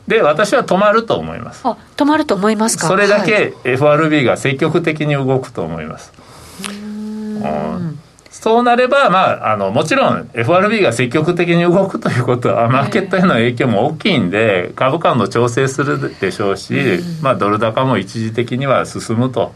[0.08, 1.60] で私は止まると思います。
[1.64, 2.88] あ止まると思いますか？
[2.88, 6.12] それだけ FRB が積極的に動くと思います、
[6.66, 6.76] はい、
[7.78, 7.98] うん。
[8.28, 16.74] そうなれば、まあ、あのもちろん FRB が積極的に動くということはマーケットへの影響も大きいんで株価の調整するでしょうし、
[17.22, 19.54] まあ、ドル高も一時的には進むと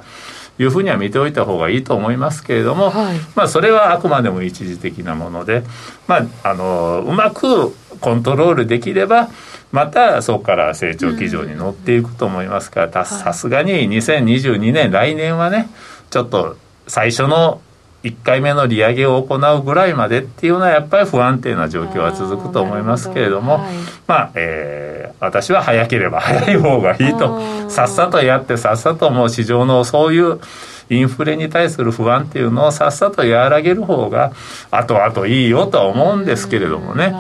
[0.58, 5.62] いうふうには見ておいた方がいいと思いますけれども、はい、まあ、それはあくまでも一時的なもので、
[6.06, 9.28] まあ、あのうまくコントロールできれば
[9.72, 15.68] またそこから成長基準に乗っていくと思いますからさすがに2022年来年はね
[16.10, 17.60] ちょっと最初の
[18.06, 23.74] 1回目の利上げを行うぐらいまでっていうのはやっぱり不安定な状況は続くと思いますけれども、はい、
[24.06, 30.40] まあ、えー、私は早ければ早い方がいいとさっさとやってさっさともう市場のそういう
[30.88, 34.32] インフレに対する不安っていうのをさっさと和らげる方が
[34.70, 37.12] 後々いいよとは思うんですけれどもね。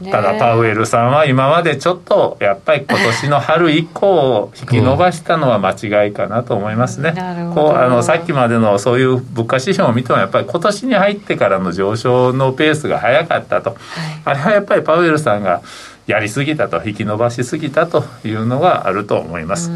[0.00, 7.12] ね、ただパウエルさんは今までちょっとやっぱり今年の春以降を引き伸ばしたのは間違いかなと思いますね。
[7.54, 13.78] こうあのさっきまでのそういう物価指標を見てもやっぱり今年に入ってからの上昇のペースが早かったと、はい、
[14.24, 15.62] あれはやっぱりパウエルさんが
[16.06, 19.70] やりすぎたと引き伸ばしすぎたというのがあると思います。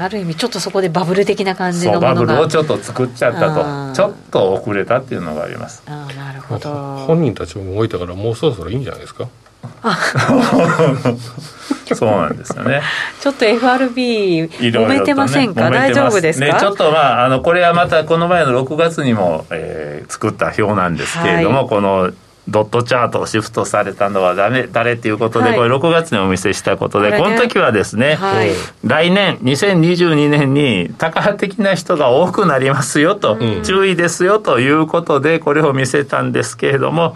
[0.00, 3.94] ある意味ちょっとそこでバブル的な感じのバブルをちょっと作っちゃったと。
[3.94, 5.82] ちょっと遅れたっていうのがあります。
[5.86, 6.70] あなるほど。
[7.06, 9.28] 本人たちも動いたからもうそろそろいいんじゃないですか？
[11.94, 12.82] そうなんですよね。
[13.20, 22.10] ちょっと FRB 揉めてませんか、ね、大丈夫ですか、ね、ちょっとまああのこれはまたこの前の6月にも、えー、作った表なんですけれども、はい、この
[22.48, 28.50] ドットチャートをシフトされたのは誰誰っていうことで、はい、これ6月にお見せしたことで、この時はですね、はい、
[28.84, 37.14] 来年2022年に高派的な人が多くなりますよと、うん、注意ですよということでこれを見せたんですけれども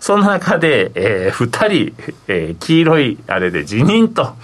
[0.00, 4.34] その中で、えー、2人、えー、黄色いあれで辞任と、はい。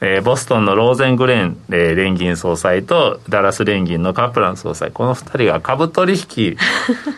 [0.00, 6.56] えー、ボストンのローゼングレン、えー、連銀総裁とダラス連銀のカプラン総裁この2人が株取引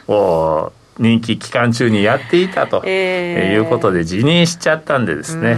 [0.08, 5.56] を任期期間中にやっていたと、えー、いうことで辞任しちゃったんでですね。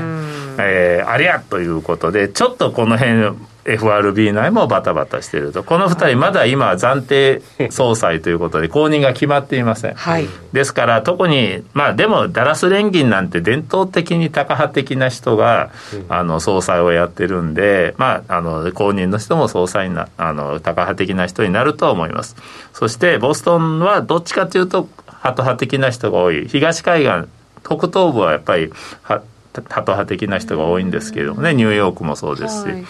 [0.59, 3.34] えー、ありゃということでちょっとこの辺
[3.64, 9.95] FRB 内もバタバタしていると、この2人、まだ今、暫定総裁ということで、後任が決まっていません。
[9.95, 15.70] はい、ですから、特に、まあ、でも、ダラス連銀なんて伝統的にタカ派的な人が、
[16.09, 22.36] あの総裁をやってるんで、まあ、あの後任の人も総裁なあのタカ派的な人になると思います。
[22.72, 24.88] そして、ボストンはどっちかというと、
[25.22, 27.28] ハト派的な人が多い、東海岸、
[27.62, 29.20] 北東部はやっぱり、ハ
[29.52, 29.62] ト
[29.92, 32.68] 派的な人が多いんですけれどもね、ニューヨークもそうですし。
[32.68, 32.84] はい。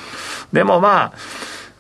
[0.51, 1.19] でもまあ、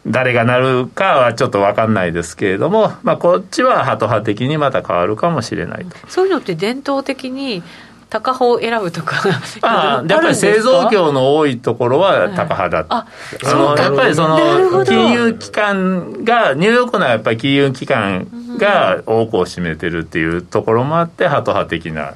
[0.06, 5.96] 誰がなるかはちょっと分かんないですけれども、まあ、こっちはハト派的にまた変わるかもしれないと。
[6.08, 7.62] そういうのって伝統的に
[8.10, 9.22] 高派を選ぶとか
[9.62, 13.06] ああやっぱり製造業の多いところは高派だ、はい、あ
[13.46, 18.28] あのやっぱりその金融機関がニューヨークのやっぱり金融機関
[18.58, 22.14] が多くを占めてるっていうところもあってハト派的な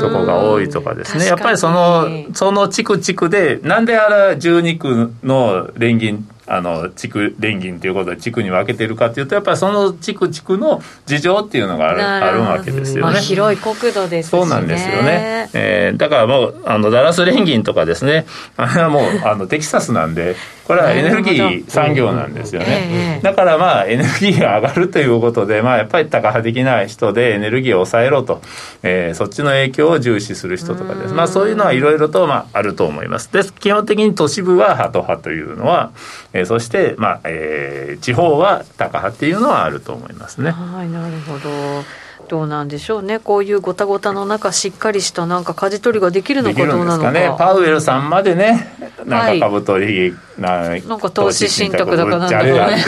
[0.00, 1.26] ところが多いとかですね。
[1.26, 18.26] やっぱりそのその地区地区でなんであら12区の連銀あの地区連銀ということで地区に分けてるかというとやっぱりその地区地区の事情っていうのがあるあるわけですよね、まあ、広い国土です、ね、そうなんですよね、えー、だからもうあのダラス連銀とかですね。
[18.56, 20.36] あれはもうあのテキサスなんで
[20.66, 28.42] これはエネルギー産業なんですよね、だからまあエネルギーが上がるということで、まあ、やっぱりタカ派的な人でエネルギーを抑えろと、
[28.82, 33.32] えー、そっちの影響を重視する人とかです、まあ、そういうのはいろいろとまああると思います。
[33.32, 35.92] で基本的に都市部はハト派というのは、
[36.32, 40.50] えー、そして、まあえー、地方はタカ派っていうのはあると思いますね。
[40.50, 47.12] はいなるほどどうなんでしょうね、こういうごたごたの中、しっかりしたなんか舵取りができるのかどうなのか。
[47.12, 48.68] ね、パウエルさんまでね、
[49.04, 52.84] なんか株取り、はい、ななんか投資信託だかなんだかね、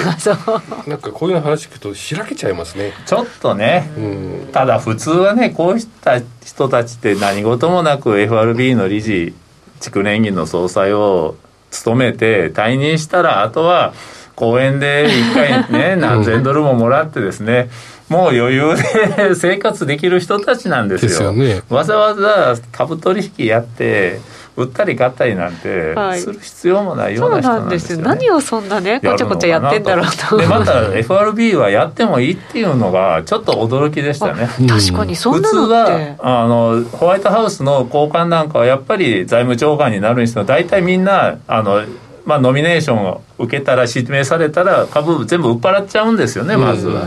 [0.87, 2.93] なんかこういう話聞くと、しらけちゃいますね。
[3.07, 9.35] ちょっとね、うん、ただ普通はね、こうした人たちって何事もなく FRB の理事、
[9.81, 11.37] 地区連銀の総裁を
[11.71, 13.95] 務めて退任したら、あとは
[14.35, 17.71] 公園で1回ね、 何千ドルももらってですね、
[18.09, 18.77] もう余裕
[19.17, 21.09] で生活できる人たちなんですよ。
[21.09, 24.21] ですよね、わざわざ株取引やって、
[24.59, 30.37] 売ったり買ったりなんてする必要もないような人なんですよ、ね、何をそんなねこちゃこちゃやってんだろうと。
[30.37, 34.49] でまた FRB はやってもいいっていうのがちょっと驚きでしたね。
[34.69, 35.95] 確かにそんなのって。
[35.95, 41.83] 普通はあのホワイトハウスの高官なんかはやっぱり財務長官になるにしても大体みんなあの
[42.29, 47.07] まあ、ノミネーションを受けたら指名されたら株全部売っ払っちゃうんですよねまずは、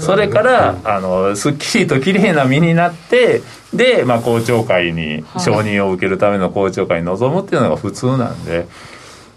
[0.00, 3.42] それからあのすっきりときれいな身になって
[3.74, 8.68] で、まあ、公聴会に承認を受けるための公聴会に臨むっていうのが普通なんで。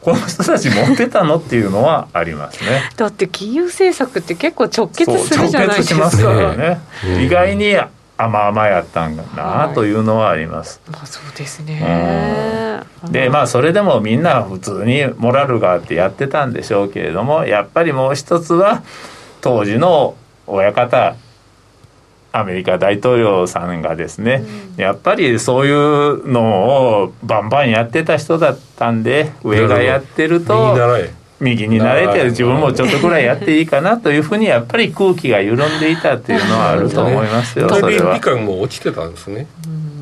[0.01, 2.89] この人たち持ってたのっていうのはありますね。
[2.95, 5.99] だって金融政策って結構直結するじゃないですか。
[5.99, 6.80] 直結しますからね。
[7.22, 7.76] 意外に
[8.22, 10.82] 甘々やったんだなというのはあります。
[10.91, 12.84] まあそうですね。
[13.09, 18.84] でまあそれでもみんな普通にモラルがあってやってたんでしょうけれどもやっぱりもう一つは
[19.39, 20.15] 当時の
[20.47, 21.15] 親方
[22.34, 24.43] アメリカ大統領さんがですね、
[24.76, 30.76] うん、やっぱりそういうのをバンバンやってた人だったんで上がやってると
[31.39, 37.69] 右に慣れてる自分もちょっとぐらいやっていいかなというふうにやっぱり空気が緩んでいたっていうのはあると思いますよ。
[37.69, 39.47] それはも落ちてたんですね。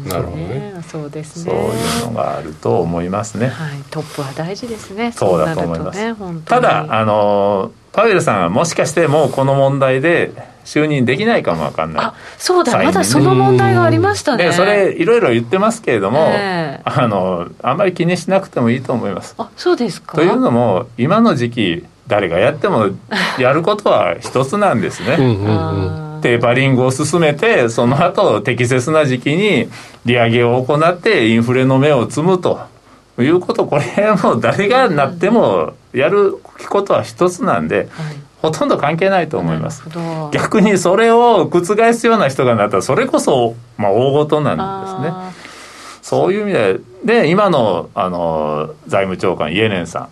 [0.08, 0.74] なるほどね。
[0.88, 1.52] そうですね。
[1.52, 3.48] そういうのがあると思いますね。
[3.48, 5.12] はい、トップは大事ですね。
[5.12, 6.00] そうだと思います。
[6.00, 6.16] ね、
[6.46, 10.32] ただあのパウエルさんはもしかしてもうこの問題で
[10.68, 12.06] 就任できないかもわかんない。
[12.08, 14.52] あそうだまだその問題がありましたね。
[14.52, 19.34] それいろいろ言ってますけれども、えー、あのあんまり気にしなくてもいいと思います。
[19.38, 20.18] あそうですか？
[20.18, 22.90] というのも今の時期誰がやっても
[23.40, 25.16] やることは一つなんですね。
[26.22, 29.70] テーパリングを進めてその後適切な時期に
[30.04, 32.60] 利上げを行ってインフレの目を摘むと。
[33.20, 36.38] いうことこれはもう誰がなってもやる
[36.70, 37.88] ことは一つなんで、はい
[38.42, 39.84] ほとんど関係ないと思います。
[40.32, 45.48] 逆にそれを覆すような人がなったら、それこそ、まあ、大事なんですね。
[46.02, 46.80] そういう意味で、
[47.24, 50.10] で、今の、あの、財務長官、イエレンさん。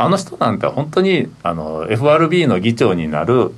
[0.00, 3.52] あの人なんて本当に、あの、FRB の議長になる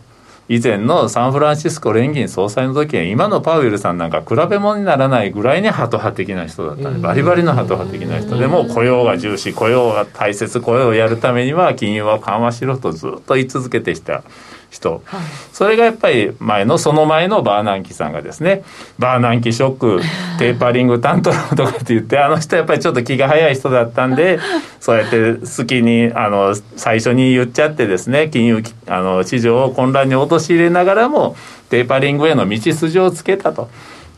[0.52, 6.88] 以前のサンフランシスコ連銀総裁の時は今のパウエルさんなんか比べ物にならないぐらいにハト派的な人だった。
[6.90, 6.94] ん。
[6.94, 8.36] でバリバリのハト派的な人。
[8.36, 14.24] でも雇用が重視雇用が大切雇用をやるためには金融は緩和しろとずっと言い続けてきた
[14.70, 18.62] 人、はい、それがやっぱり前のその前のバーナンキさんがですね
[18.98, 20.00] バーナンキショック
[20.38, 24.38] テーパリング担当とかって言ってあの人やっぱりちょっと気が早い人だったんで
[24.80, 31.36] そうやって好きにあの最初に言っちゃってですね金融あの市場を混乱に陥れながらも
[31.68, 33.68] テーパリングへの道筋をつけたと。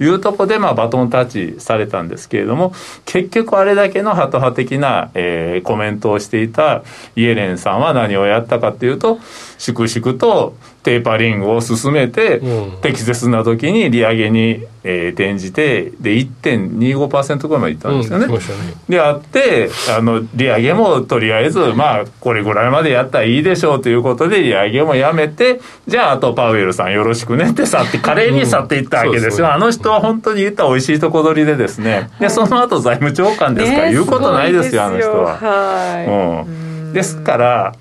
[0.02, 2.72] いうとこで、まあ、バトンタッチされたんですけれども
[3.04, 6.82] 結局あれだけのハト派的な、えー、コメントをしていた
[7.16, 9.20] イエレンさんは何をやったかというと
[9.58, 18.24] 粛々とテーパリングを進めて、うん、適切な時に利上げに、えー、転じてで1.25%ぐらいまでいったんですよね。
[18.24, 18.40] うん、ね。
[18.88, 32.10] であってあの利上げもとりあえずまあこれぐらいまでやったらいいでしょうということで利上げもやめてじゃああとパウエルさんよろしくねって去って華麗に去っていったわけですよ、うん、あの人は本当に言った美味しいとこ取りでですね。
[32.18, 35.36] でその後財務長官ですから、言うことないですよあの人は。
[35.36, 37.74] はい、うん、ですから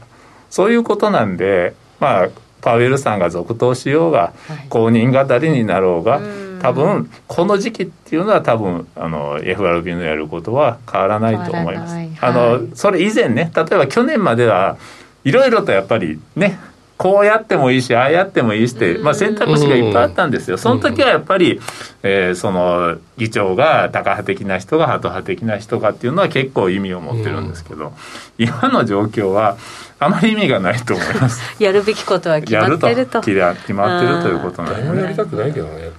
[0.52, 2.30] そういうことなんでまあ
[2.62, 4.34] パウエルさんが続投しようが、
[4.70, 6.22] 公認語りになろうが、
[6.62, 11.96] 多分この時期っていうのは多分あの FRB のやることは変わらないと思います。
[12.22, 14.78] あのそれ以前ね例えば去年までは
[15.24, 16.60] いろいろとやっぱりね
[16.98, 20.60] こうやってもいいしああやってもいいしって、まあ、選択肢がいっぱいあったんですよ。
[20.60, 21.60] その時はやっぱり、
[22.04, 27.94] えー、その議長がタカ派的な人がハト派的な人かっていうのは結構意味を持ってるんですけど、
[28.38, 29.58] 今の状況は
[30.04, 31.40] あまり意味がないと思います。
[31.64, 33.22] やるべきことは決まってると。
[33.22, 34.76] 決まってるということなん。
[34.76, 35.92] で、ね、誰もやりたくないけどね。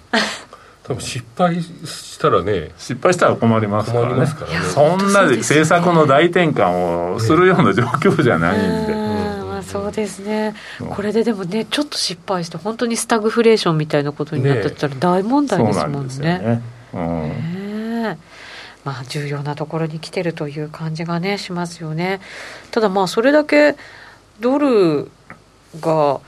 [0.82, 2.72] 多分失敗したらね。
[2.76, 4.26] 失敗したら困りますからね、ね、
[4.74, 8.92] そんな政策の大転換をするような状況じゃないんで、
[9.44, 10.56] まあ、そうですね、
[10.90, 16.16] これででもねちょっと失敗して本当にスタグフレーションみたいなことになったら大問題ですもんね。
[16.18, 16.62] ね。
[16.92, 18.18] うん、ね
[18.84, 22.20] まあ、重要なところに来てるという感じがねしますよね。
[22.70, 23.76] ただまあそれだけ
[24.40, 25.10] ドル
[25.80, 26.20] が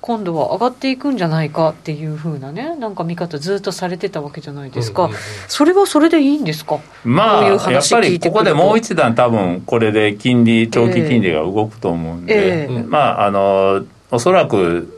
[0.00, 5.10] 今度は上がっていくんじゃないかっていうふうなねなんか見方ずっとされてたわけじゃないですか、
[5.48, 6.78] それはそれでいいんですか？
[7.04, 12.82] まあやっぱりここでもう一段多分これで金利長期金利が動くと思うんで、えーえ。
[12.82, 14.95] ー、まああのおそらく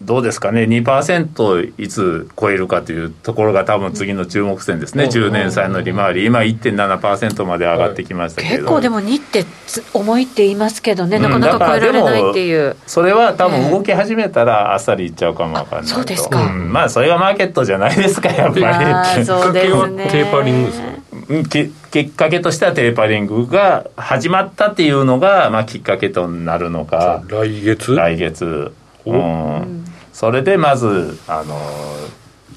[0.00, 6.24] どうですかね？2%いつ超えるかというところが多分次の注目点ですね、うん、10年債の利回り。
[6.24, 9.44] 今1.7%まで上がってきましたけど、結構でも2って
[9.92, 11.18] 重いって言いますけどね。
[11.18, 19.24] なかなか超えられないっていう、うん、それは多分動き始めたらあっさりいっちゃうかもわかんないそうですか、うん、まあそれがマーケットじゃないですかやっぱり。
[19.24, 20.08] そうですね。
[20.10, 20.98] テーパリングですね。
[21.90, 27.24] きっかけとしてはテーパリングが始まったっていうのが、まあ、きっかけとなるのか。
[27.28, 27.96] 来月？
[27.96, 28.72] 来月。
[29.04, 29.84] うん
[30.18, 31.56] それでまずあの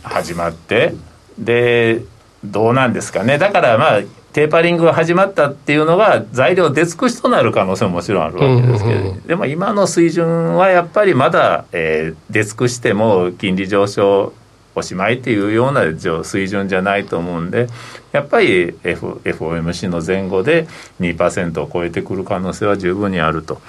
[0.02, 0.96] 始まって
[1.38, 2.02] で
[2.44, 3.38] どうなんですかね。
[3.38, 4.02] だからまあ
[4.34, 14.34] テーパリングが始まったっていうのが材料出尽くしとなる可能性ももちろんあるわけですけど、でも今の水準はやっぱりまだ、えー、出尽くしても金利上昇
[14.76, 15.84] おしまいっていうような
[16.24, 17.68] 水準じゃないと思うんで
[18.12, 20.68] やっぱり、F、FOMC の前後で
[21.00, 23.62] 2%を超えてくる可能性は十分にあると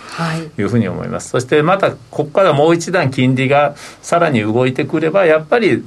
[0.59, 0.62] い。
[0.62, 5.84] うふうに思います、はい、そしてまたここからもう一段金利がさらに動いてくればやっぱり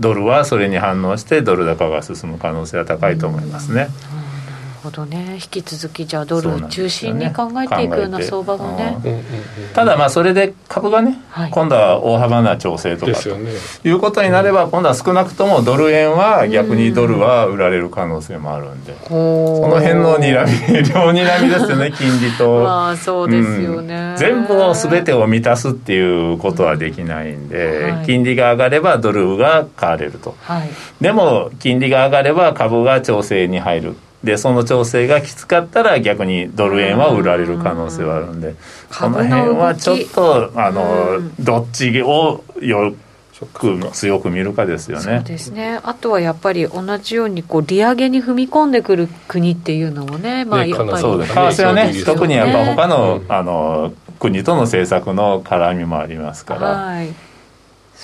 [0.00, 3.88] ドルはそれに反応してドル高が進む可能性は高いと思いますね。
[4.18, 4.23] うん
[4.84, 5.34] ほどね。
[5.34, 9.24] 引き続きじゃあドル中心に考えていくような相場がね、
[9.72, 13.30] ただまあそれで株がね、はい、今度は大幅な調整とかと
[13.88, 22.62] いうことになれば今度は少なくともドル円は逆にドルは売られる可能性もあるんで、うん、その辺のにらみ両にらみですよね 金利と。
[22.62, 30.68] まあそうですよね、うん、全部を全てを満たすっていうことはできないんで、はい、金利が上がればドルが買われると、はい、
[31.00, 38.54] でも金利が上がれば株が調整に入るでその調整がきつかったら逆にドル円は売られる可能性はあるんで
[38.98, 42.94] この辺はちょっとあのどっちをよ
[43.52, 45.02] く強く見るかですよね。
[45.02, 45.80] そうですね。
[45.82, 51.34] あとはやっぱり同じようにこう利上げに踏み込んでくる国っていうのもね、まあやっぱりそうです。
[51.34, 56.60] 為替はね、特にやっぱ他の、あの国との政策の絡みもありますから。
[56.68, 57.12] はい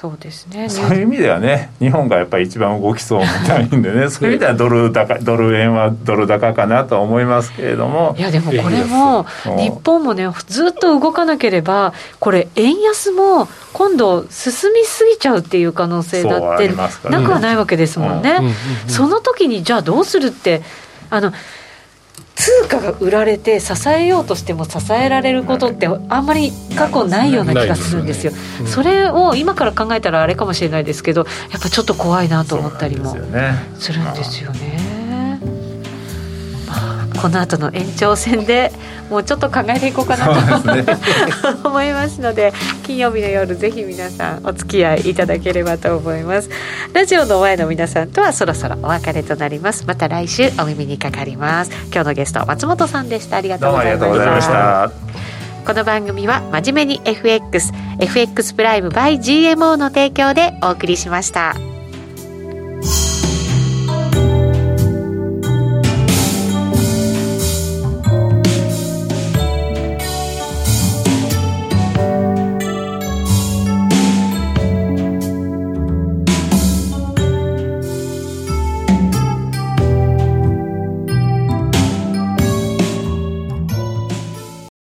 [0.01, 0.71] そうですね。
[0.71, 8.17] そういう意味ではね日本がやっぱり一番動きそうみたいんでね そういう意味ではドル高ドル円はドル高かなと思いますけれども。
[8.19, 9.27] いやでもこれも
[9.59, 16.69] 日本もねずっと動かなければこれ円安も今度進みすぎちゃうっていう可能性だって
[17.11, 18.39] なくはないわけですもんね。
[18.87, 20.63] その時にじゃあどうするって
[21.11, 21.31] あの
[22.41, 28.33] 通貨が売られて支えようとしても支えられることってあんまり過去ないような気がするんですよ、
[28.67, 33.11] それを今から考えたらあれかもしれないですけどやっぱちょっと怖いなと思ったりも
[33.79, 35.00] するんですよね。
[37.21, 38.73] この後の延長戦で
[39.11, 40.85] もうちょっと考えていこうかなと、ね、
[41.65, 42.53] 思いますので
[42.85, 46.51] 金曜日の夜ぜひ皆さんお付き合いいただければと思います。
[46.93, 49.85] ラジオの前の皆さんとはそろそろお別れとなります。
[49.87, 51.71] また来週お耳にかかります。
[51.93, 53.37] 今日のゲスト松本さんでした。
[53.37, 54.91] ありがとうございました。
[55.67, 61.70] この番組は真面目に FXFX プライム by GMO の提供でお送りしました。